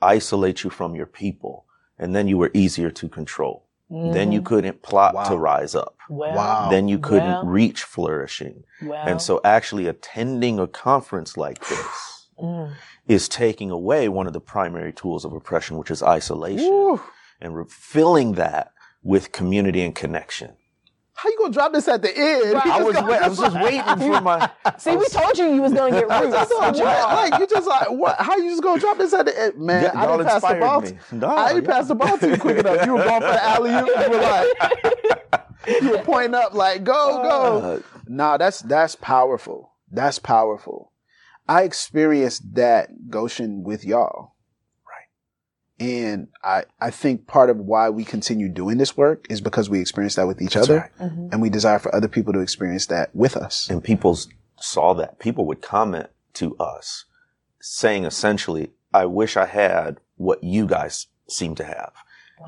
isolate 0.00 0.64
you 0.64 0.70
from 0.70 0.94
your 0.94 1.06
people, 1.06 1.66
and 1.98 2.14
then 2.14 2.28
you 2.28 2.38
were 2.38 2.50
easier 2.54 2.90
to 2.90 3.08
control. 3.08 3.63
Then 3.90 4.32
you 4.32 4.42
couldn't 4.42 4.82
plot 4.82 5.14
Wow. 5.14 5.24
to 5.24 5.36
rise 5.36 5.74
up. 5.74 5.96
well, 6.08 6.34
Wow. 6.34 6.68
Then 6.70 6.88
you 6.88 6.98
couldn't 6.98 7.28
Well. 7.28 7.44
reach 7.46 7.82
flourishing. 7.84 8.64
well, 8.82 9.06
And 9.06 9.20
so 9.22 9.40
actually 9.44 9.86
attending 9.86 10.58
a 10.58 10.66
conference 10.66 11.36
like 11.36 11.58
this 11.68 12.28
mm, 12.40 12.72
is 13.06 13.28
taking 13.28 13.70
away 13.70 14.08
one 14.08 14.26
of 14.26 14.32
the 14.32 14.40
primary 14.40 14.92
tools 14.92 15.24
of 15.24 15.32
oppression, 15.32 15.76
which 15.78 15.90
is 15.90 16.02
isolation, 16.02 16.70
Woo. 16.70 17.00
and 17.40 17.56
re- 17.56 17.64
filling 17.68 18.32
that 18.32 18.72
with 19.02 19.32
community 19.32 19.82
and 19.84 19.94
connection. 19.94 20.56
How 21.16 21.28
you 21.28 21.38
gonna 21.38 21.52
drop 21.52 21.72
this 21.72 21.86
at 21.86 22.02
the 22.02 22.10
end? 22.16 22.54
Right. 22.54 22.66
I 22.66 22.82
was, 22.82 22.94
wait, 22.96 23.22
I 23.22 23.28
was 23.28 23.38
just 23.38 23.54
waiting 23.60 23.82
for 23.98 24.20
my. 24.20 24.50
see, 24.78 24.96
we 24.96 25.06
told 25.06 25.38
you 25.38 25.46
you 25.54 25.62
was 25.62 25.72
gonna 25.72 25.92
get 25.92 26.08
roots. 26.20 26.32
That's 26.34 26.50
what, 26.52 26.76
you 26.76 26.84
like 26.84 27.38
you 27.40 27.46
just 27.46 27.68
like 27.68 27.88
what? 27.90 28.16
How 28.18 28.36
you 28.36 28.50
just 28.50 28.62
gonna 28.62 28.80
drop 28.80 28.98
this 28.98 29.12
at 29.14 29.26
the 29.26 29.40
end, 29.40 29.58
man? 29.58 29.84
Yeah, 29.84 29.92
I 29.94 30.04
y'all 30.04 30.18
didn't 30.18 30.28
pass 30.30 30.42
the 30.42 30.54
ball. 30.60 30.80
me. 30.80 30.88
to- 30.88 31.14
No, 31.16 31.28
I 31.28 31.52
didn't 31.54 31.66
pass 31.68 31.86
the 31.88 31.94
ball 31.94 32.18
to 32.18 32.28
you 32.30 32.36
quick 32.36 32.58
enough. 32.58 32.84
You 32.84 32.94
were 32.94 33.04
going 33.04 33.20
for 33.22 33.28
the 33.28 33.44
alley 33.44 33.70
oop. 33.74 33.86
You 33.86 34.10
were 34.10 34.20
like, 34.20 35.44
you 35.82 35.90
were 35.92 35.98
pointing 36.02 36.34
up 36.34 36.52
like, 36.54 36.82
go, 36.84 37.22
go. 37.22 37.58
Uh, 37.58 37.80
Nah, 38.06 38.36
that's 38.36 38.60
that's 38.60 38.96
powerful. 38.96 39.72
That's 39.90 40.18
powerful. 40.18 40.92
I 41.48 41.62
experienced 41.62 42.54
that 42.54 43.08
Goshen 43.08 43.62
with 43.62 43.84
y'all. 43.84 44.33
Right. 45.80 45.88
And 45.88 46.28
I, 46.42 46.64
I 46.80 46.90
think 46.90 47.26
part 47.26 47.50
of 47.50 47.58
why 47.58 47.90
we 47.90 48.04
continue 48.04 48.48
doing 48.48 48.78
this 48.78 48.96
work 48.96 49.26
is 49.30 49.40
because 49.40 49.68
we 49.68 49.80
experience 49.80 50.14
that 50.16 50.26
with 50.26 50.40
each 50.40 50.54
That's 50.54 50.68
other. 50.68 50.90
right. 51.00 51.10
Mhm. 51.10 51.32
And 51.32 51.42
we 51.42 51.50
desire 51.50 51.78
for 51.78 51.94
other 51.94 52.08
people 52.08 52.32
to 52.32 52.40
experience 52.40 52.86
that 52.86 53.14
with 53.14 53.36
us. 53.36 53.68
and 53.70 53.82
people 53.82 54.18
saw 54.60 54.94
that. 54.94 55.18
People 55.18 55.46
would 55.46 55.60
comment 55.62 56.08
to 56.34 56.56
us 56.58 57.04
saying 57.60 58.04
essentially, 58.04 58.70
I 58.92 59.06
wish 59.06 59.36
I 59.36 59.46
had 59.46 59.98
what 60.16 60.42
you 60.44 60.66
guys 60.66 61.06
seem 61.28 61.54
to 61.56 61.64
have 61.64 61.92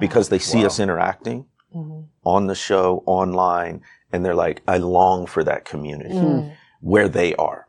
because 0.01 0.29
they 0.29 0.39
see 0.39 0.61
Wow. 0.61 0.67
us 0.67 0.79
interacting 0.81 1.47
Mhm. 1.75 2.05
on 2.25 2.47
the 2.47 2.55
show, 2.55 3.03
online, 3.07 3.83
and 4.13 4.25
they're 4.25 4.35
like, 4.35 4.63
I 4.69 4.77
long 4.79 5.27
for 5.27 5.43
that 5.45 5.65
community 5.65 6.15
Mm. 6.15 6.53
where 6.81 7.09
they 7.09 7.35
are. 7.37 7.67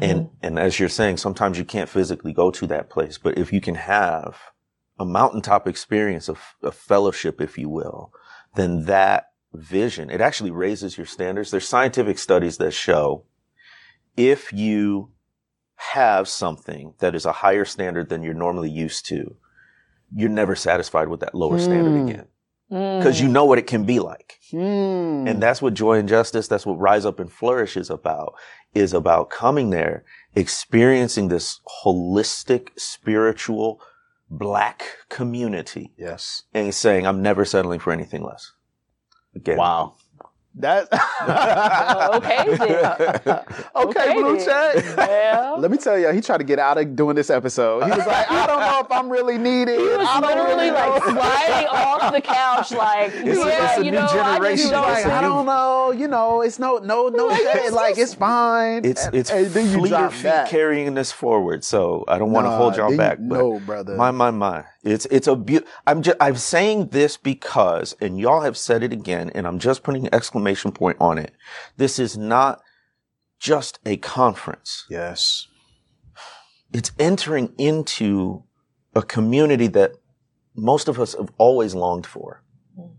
And, 0.00 0.30
and 0.40 0.56
as 0.56 0.78
you're 0.78 0.88
saying, 0.88 1.16
sometimes 1.16 1.58
you 1.58 1.64
can't 1.64 1.88
physically 1.88 2.32
go 2.32 2.52
to 2.52 2.66
that 2.68 2.90
place, 2.90 3.18
but 3.18 3.36
if 3.36 3.52
you 3.52 3.60
can 3.60 3.74
have 3.74 4.36
a 5.00 5.04
mountaintop 5.04 5.66
experience 5.66 6.28
of, 6.28 6.38
of 6.62 6.74
fellowship, 6.74 7.40
if 7.40 7.56
you 7.58 7.68
will, 7.68 8.12
then 8.54 8.84
that 8.84 9.30
vision, 9.54 10.10
it 10.10 10.20
actually 10.20 10.50
raises 10.50 10.96
your 10.96 11.06
standards. 11.06 11.50
There's 11.50 11.66
scientific 11.66 12.18
studies 12.18 12.58
that 12.58 12.72
show 12.72 13.24
if 14.16 14.52
you 14.52 15.10
have 15.76 16.28
something 16.28 16.94
that 16.98 17.14
is 17.14 17.24
a 17.24 17.32
higher 17.32 17.64
standard 17.64 18.10
than 18.10 18.22
you're 18.22 18.34
normally 18.34 18.70
used 18.70 19.06
to, 19.06 19.36
you're 20.14 20.28
never 20.28 20.54
satisfied 20.54 21.08
with 21.08 21.20
that 21.20 21.34
lower 21.34 21.58
standard 21.58 21.92
Mm. 21.92 22.08
again 22.08 22.26
because 22.70 23.20
you 23.20 23.26
know 23.28 23.44
what 23.44 23.58
it 23.58 23.66
can 23.66 23.84
be 23.84 23.98
like. 23.98 24.38
Hmm. 24.52 25.26
And 25.26 25.42
that's 25.42 25.60
what 25.60 25.74
joy 25.74 25.98
and 25.98 26.08
justice, 26.08 26.46
that's 26.46 26.64
what 26.64 26.78
rise 26.78 27.04
up 27.04 27.18
and 27.18 27.30
flourish 27.30 27.76
is 27.76 27.90
about, 27.90 28.34
is 28.74 28.94
about 28.94 29.28
coming 29.28 29.70
there, 29.70 30.04
experiencing 30.36 31.28
this 31.28 31.60
holistic, 31.84 32.68
spiritual, 32.78 33.80
black 34.30 34.84
community 35.08 35.92
yes. 35.96 36.44
and 36.54 36.74
saying, 36.74 37.06
I'm 37.06 37.20
never 37.20 37.44
settling 37.44 37.80
for 37.80 37.92
anything 37.92 38.22
less. 38.22 38.52
Again. 39.34 39.58
Wow. 39.58 39.96
That 40.56 40.88
oh, 40.92 42.16
okay, 42.16 42.56
then. 42.56 43.40
okay, 43.76 44.12
blue 44.14 44.36
then. 44.36 44.44
check. 44.44 44.96
Well, 44.96 45.60
Let 45.60 45.70
me 45.70 45.76
tell 45.78 45.96
you, 45.98 46.10
he 46.12 46.20
tried 46.20 46.38
to 46.38 46.44
get 46.44 46.58
out 46.58 46.76
of 46.76 46.96
doing 46.96 47.14
this 47.14 47.30
episode. 47.30 47.84
He 47.84 47.90
was 47.90 48.04
like, 48.06 48.28
I 48.30 48.46
don't 48.48 48.60
know 48.60 48.80
if 48.80 48.90
I'm 48.90 49.08
really 49.08 49.38
needed. 49.38 49.78
he 49.78 49.86
was 49.86 50.06
I 50.08 50.20
don't 50.20 50.28
literally 50.30 50.54
really 50.70 50.70
like 50.72 51.04
know." 51.06 51.12
sliding 51.12 51.68
off 51.68 52.12
the 52.12 52.20
couch, 52.20 52.72
like, 52.72 53.12
It's 53.14 53.38
a- 53.38 53.64
it's 53.64 53.78
a 53.78 53.84
you 53.84 53.90
new 53.92 53.98
know, 53.98 54.06
I 54.06 54.34
generation. 54.38 54.70
don't 54.70 54.82
like, 54.82 54.96
It's 54.98 55.06
a 55.06 55.12
I 55.12 55.20
new- 55.20 55.28
don't 55.28 55.46
know, 55.46 55.92
you 55.92 56.08
know, 56.08 56.40
it's 56.42 56.58
no, 56.58 56.78
no, 56.78 57.08
no 57.08 57.26
Like, 57.26 57.40
it's 57.44 57.72
Like, 57.72 57.88
just- 57.96 58.00
it's 58.00 58.14
fine. 58.14 58.84
It's 58.84 59.06
it's 59.12 59.30
and 59.30 59.46
then 59.46 59.66
you 59.70 59.78
fleeter 59.78 59.96
drop 59.96 60.12
feet 60.12 60.22
that. 60.24 60.48
carrying 60.48 60.94
this 60.94 61.12
forward. 61.12 61.62
So 61.62 62.04
I 62.08 62.18
don't 62.18 62.32
want 62.32 62.46
to 62.46 62.50
Nah, 62.50 62.56
hold 62.56 62.76
y'all 62.76 62.86
then 62.86 62.92
you- 62.92 62.98
back. 62.98 63.18
But 63.20 63.36
no, 63.38 63.60
brother. 63.60 63.94
My 63.96 64.10
my 64.10 64.30
my. 64.32 64.64
It's 64.82 65.06
it's 65.06 65.26
a 65.26 65.36
beau- 65.36 65.64
I'm 65.86 66.00
just 66.02 66.16
I'm 66.20 66.36
saying 66.36 66.88
this 66.88 67.16
because, 67.16 67.94
and 68.00 68.18
y'all 68.18 68.40
have 68.40 68.56
said 68.56 68.82
it 68.82 68.92
again, 68.92 69.30
and 69.34 69.46
I'm 69.46 69.58
just 69.58 69.82
putting 69.82 70.06
an 70.06 70.14
exclamation 70.14 70.72
point 70.72 70.96
on 71.00 71.18
it. 71.18 71.32
This 71.76 71.98
is 71.98 72.16
not 72.16 72.62
just 73.38 73.78
a 73.84 73.96
conference. 73.98 74.86
Yes. 74.88 75.46
It's 76.72 76.92
entering 76.98 77.52
into 77.58 78.44
a 78.94 79.02
community 79.02 79.66
that 79.68 79.92
most 80.54 80.88
of 80.88 80.98
us 81.00 81.14
have 81.14 81.30
always 81.38 81.74
longed 81.74 82.06
for. 82.06 82.42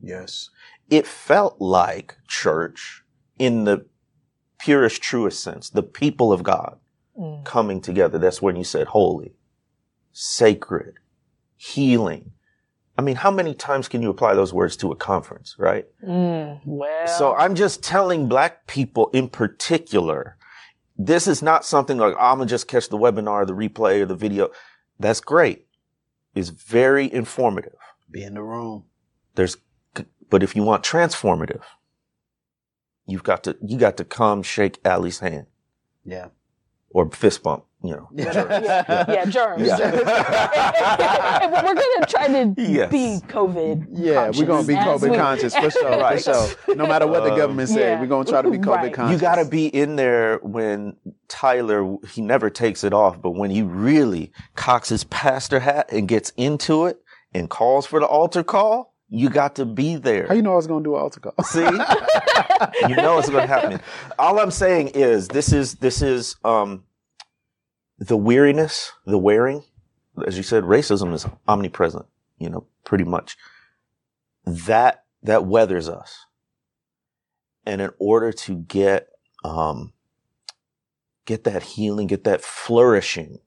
Yes. 0.02 0.50
It 0.90 1.08
felt 1.08 1.60
like 1.60 2.18
church 2.28 3.04
in 3.40 3.64
the 3.64 3.86
purest, 4.60 5.02
truest 5.02 5.42
sense, 5.44 5.70
the 5.70 5.84
people 5.84 6.32
of 6.32 6.44
God 6.44 6.78
Mm. 7.20 7.44
coming 7.44 7.82
together. 7.82 8.18
That's 8.18 8.42
when 8.42 8.56
you 8.56 8.64
said 8.64 8.88
holy, 8.88 9.34
sacred, 10.14 10.96
healing. 11.62 12.32
I 12.98 13.04
mean, 13.04 13.16
how 13.18 13.30
many 13.30 13.54
times 13.54 13.88
can 13.88 14.02
you 14.02 14.10
apply 14.10 14.34
those 14.34 14.52
words 14.52 14.76
to 14.78 14.92
a 14.92 14.96
conference, 14.96 15.56
right? 15.60 15.86
Mm, 16.04 16.60
well, 16.66 17.08
So 17.08 17.36
I'm 17.36 17.54
just 17.54 17.84
telling 17.84 18.28
black 18.28 18.66
people 18.66 19.10
in 19.14 19.30
particular, 19.30 20.38
this 20.98 21.28
is 21.28 21.42
not 21.44 21.64
something 21.64 21.98
like, 22.00 22.16
I'm 22.20 22.38
going 22.38 22.48
to 22.48 22.52
just 22.52 22.68
catch 22.68 22.90
the 22.90 22.98
webinar, 22.98 23.46
the 23.46 23.54
replay, 23.54 24.02
or 24.02 24.06
the 24.08 24.16
video. 24.16 24.50
That's 25.00 25.22
great. 25.22 25.68
It's 26.34 26.50
very 26.50 27.12
informative. 27.14 27.76
Be 28.10 28.24
in 28.24 28.34
the 28.34 28.44
room. 28.44 28.86
There's, 29.36 29.58
but 30.32 30.42
if 30.42 30.56
you 30.56 30.64
want 30.64 30.84
transformative, 30.84 31.62
you've 33.06 33.24
got 33.24 33.44
to, 33.44 33.56
you 33.64 33.78
got 33.78 33.98
to 33.98 34.04
come 34.04 34.42
shake 34.42 34.80
Ally's 34.84 35.20
hand 35.20 35.46
Yeah. 36.04 36.30
or 36.90 37.10
fist 37.12 37.44
bump, 37.44 37.66
you 37.84 37.92
know. 37.92 38.08
yeah, 38.14 39.06
yeah, 39.10 39.26
germs. 39.26 39.68
Yeah. 39.68 39.78
And 41.42 41.52
we're 41.54 41.74
gonna 41.74 42.06
try 42.08 42.28
to 42.28 42.54
Yes. 42.62 42.92
be 42.92 43.20
COVID. 43.28 43.88
Yeah, 43.92 44.30
we're 44.36 44.46
gonna 44.46 44.68
be 44.68 44.76
COVID 44.76 45.12
we- 45.12 45.18
conscious 45.18 45.56
for 45.56 45.70
sure, 45.72 45.90
Right. 45.90 46.22
for 46.22 46.34
sure. 46.66 46.76
No 46.76 46.86
matter 46.86 47.08
what 47.08 47.24
the 47.24 47.32
Um, 47.32 47.38
government 47.38 47.70
say, 47.70 47.92
Yeah. 47.92 48.00
we're 48.00 48.08
gonna 48.08 48.26
try 48.26 48.42
to 48.42 48.50
be 48.52 48.58
COVID 48.60 48.68
Right. 48.84 48.94
conscious. 48.94 49.14
You 49.22 49.28
got 49.28 49.36
to 49.36 49.46
be 49.46 49.68
in 49.68 49.96
there 49.96 50.38
when 50.44 50.96
Tyler, 51.28 51.96
he 52.10 52.22
never 52.22 52.50
takes 52.50 52.84
it 52.84 52.94
off, 52.94 53.22
but 53.22 53.32
when 53.32 53.50
he 53.50 53.62
really 53.64 54.32
cocks 54.56 54.90
his 54.90 55.04
pastor 55.06 55.60
hat 55.60 55.90
and 55.92 56.08
gets 56.08 56.32
into 56.38 56.86
it 56.86 57.00
and 57.34 57.50
calls 57.50 57.86
for 57.86 58.00
the 58.00 58.06
altar 58.06 58.44
call, 58.44 58.94
you 59.10 59.30
got 59.30 59.56
to 59.56 59.66
be 59.66 59.96
there. 59.96 60.28
How 60.28 60.34
you 60.36 60.42
know 60.42 60.54
I 60.54 60.56
was 60.56 60.68
gonna 60.68 60.84
do 60.84 60.96
an 60.96 61.02
altar 61.02 61.20
call? 61.20 61.34
See, 61.44 61.60
you 62.88 62.96
know 62.96 63.18
it's 63.18 63.30
going 63.30 63.42
to 63.48 63.48
happen. 63.48 63.82
All 64.20 64.40
I'm 64.40 64.52
saying 64.52 64.90
is 64.90 65.28
this 65.28 65.52
is 65.52 65.76
this 65.76 66.02
is 66.02 66.36
um, 66.46 66.84
the 68.02 68.18
weariness, 68.18 68.94
the 69.06 69.20
wearing. 69.20 69.64
As 70.28 70.38
you 70.38 70.44
said, 70.44 70.64
racism 70.66 71.14
is 71.14 71.28
omnipresent. 71.48 72.08
You 72.40 72.50
know, 72.50 72.68
pretty 72.86 73.06
much. 73.06 73.38
That 74.46 75.06
that 75.24 75.46
weathers 75.46 75.88
us, 75.88 76.26
and 77.66 77.82
in 77.82 77.92
order 78.00 78.32
to 78.34 78.56
get 78.56 79.10
um, 79.46 79.94
get 81.26 81.44
that 81.46 81.64
healing, 81.64 82.08
get 82.08 82.24
that 82.26 82.42
flourishing, 82.42 83.40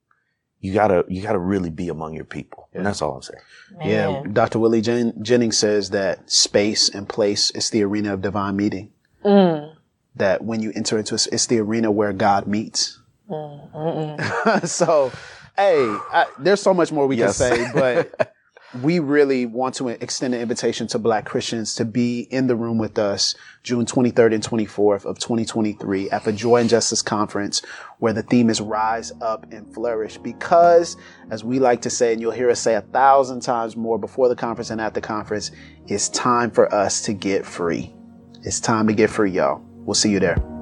you 0.61 0.73
gotta 0.73 1.05
you 1.09 1.23
gotta 1.23 1.39
really 1.41 1.71
be 1.71 1.89
among 1.89 2.15
your 2.15 2.25
people, 2.25 2.69
and 2.75 2.87
that's 2.87 3.03
all 3.03 3.17
I'm 3.17 3.23
saying. 3.23 3.41
Yeah, 3.85 4.23
Dr. 4.33 4.61
Willie 4.61 4.81
Jen- 4.83 5.23
Jennings 5.23 5.59
says 5.59 5.91
that 5.91 6.31
space 6.31 6.89
and 6.89 7.09
place 7.09 7.51
is 7.53 7.71
the 7.71 7.83
arena 7.83 8.15
of 8.15 8.23
divine 8.23 8.57
meeting. 8.57 8.93
Mm, 9.25 9.77
That 10.17 10.45
when 10.45 10.61
you 10.63 10.73
enter 10.77 10.99
into 10.99 11.15
it, 11.17 11.27
it's 11.33 11.47
the 11.47 11.59
arena 11.61 11.91
where 11.91 12.13
God 12.13 12.47
meets. 12.47 13.01
Mm, 13.29 14.67
so, 14.69 15.13
hey, 15.57 15.85
I, 16.13 16.27
there's 16.39 16.61
so 16.61 16.75
much 16.75 16.93
more 16.93 17.07
we 17.07 17.17
Yes. 17.17 17.39
can 17.39 17.57
say, 17.57 17.71
but 17.75 18.35
we 18.83 18.99
really 18.99 19.47
want 19.47 19.77
to 19.77 19.89
extend 19.89 20.35
an 20.35 20.41
invitation 20.41 20.89
to 20.89 20.99
Black 20.99 21.25
Christians 21.27 21.77
to 21.77 21.85
be 21.85 22.23
in 22.31 22.49
the 22.49 22.57
room 22.57 22.77
with 22.77 22.99
us 22.99 23.37
June 23.63 23.87
23rd 23.87 24.35
and 24.35 24.43
24th 24.43 25.05
of 25.05 25.19
2023 25.21 26.11
at 26.11 26.25
the 26.25 26.33
Joy 26.33 26.57
and 26.57 26.69
Justice 26.69 27.01
Conference, 27.01 27.63
where 28.01 28.13
the 28.13 28.23
theme 28.25 28.51
is 28.51 28.61
Rise 28.61 29.13
Up 29.21 29.47
and 29.53 29.73
Flourish. 29.73 30.19
Because, 30.19 30.97
as 31.31 31.45
we 31.45 31.61
like 31.61 31.83
to 31.83 31.91
say, 31.91 32.13
and 32.13 32.21
you'll 32.21 32.33
hear 32.33 32.51
us 32.51 32.61
say 32.61 32.75
a 32.75 32.81
thousand 32.81 33.41
times 33.43 33.77
more 33.77 33.99
before 33.99 34.29
the 34.29 34.37
conference 34.37 34.71
and 34.71 34.81
at 34.81 34.95
the 34.95 35.01
conference, 35.01 35.53
it's 35.87 36.09
time 36.09 36.51
for 36.51 36.73
us 36.75 37.03
to 37.03 37.13
get 37.13 37.47
free. 37.47 37.95
It's 38.43 38.59
time 38.61 38.89
to 38.89 38.93
get 38.93 39.09
free, 39.09 39.31
y'all. 39.31 39.63
We'll 39.85 39.95
see 39.95 40.11
you 40.11 40.19
there. 40.21 40.54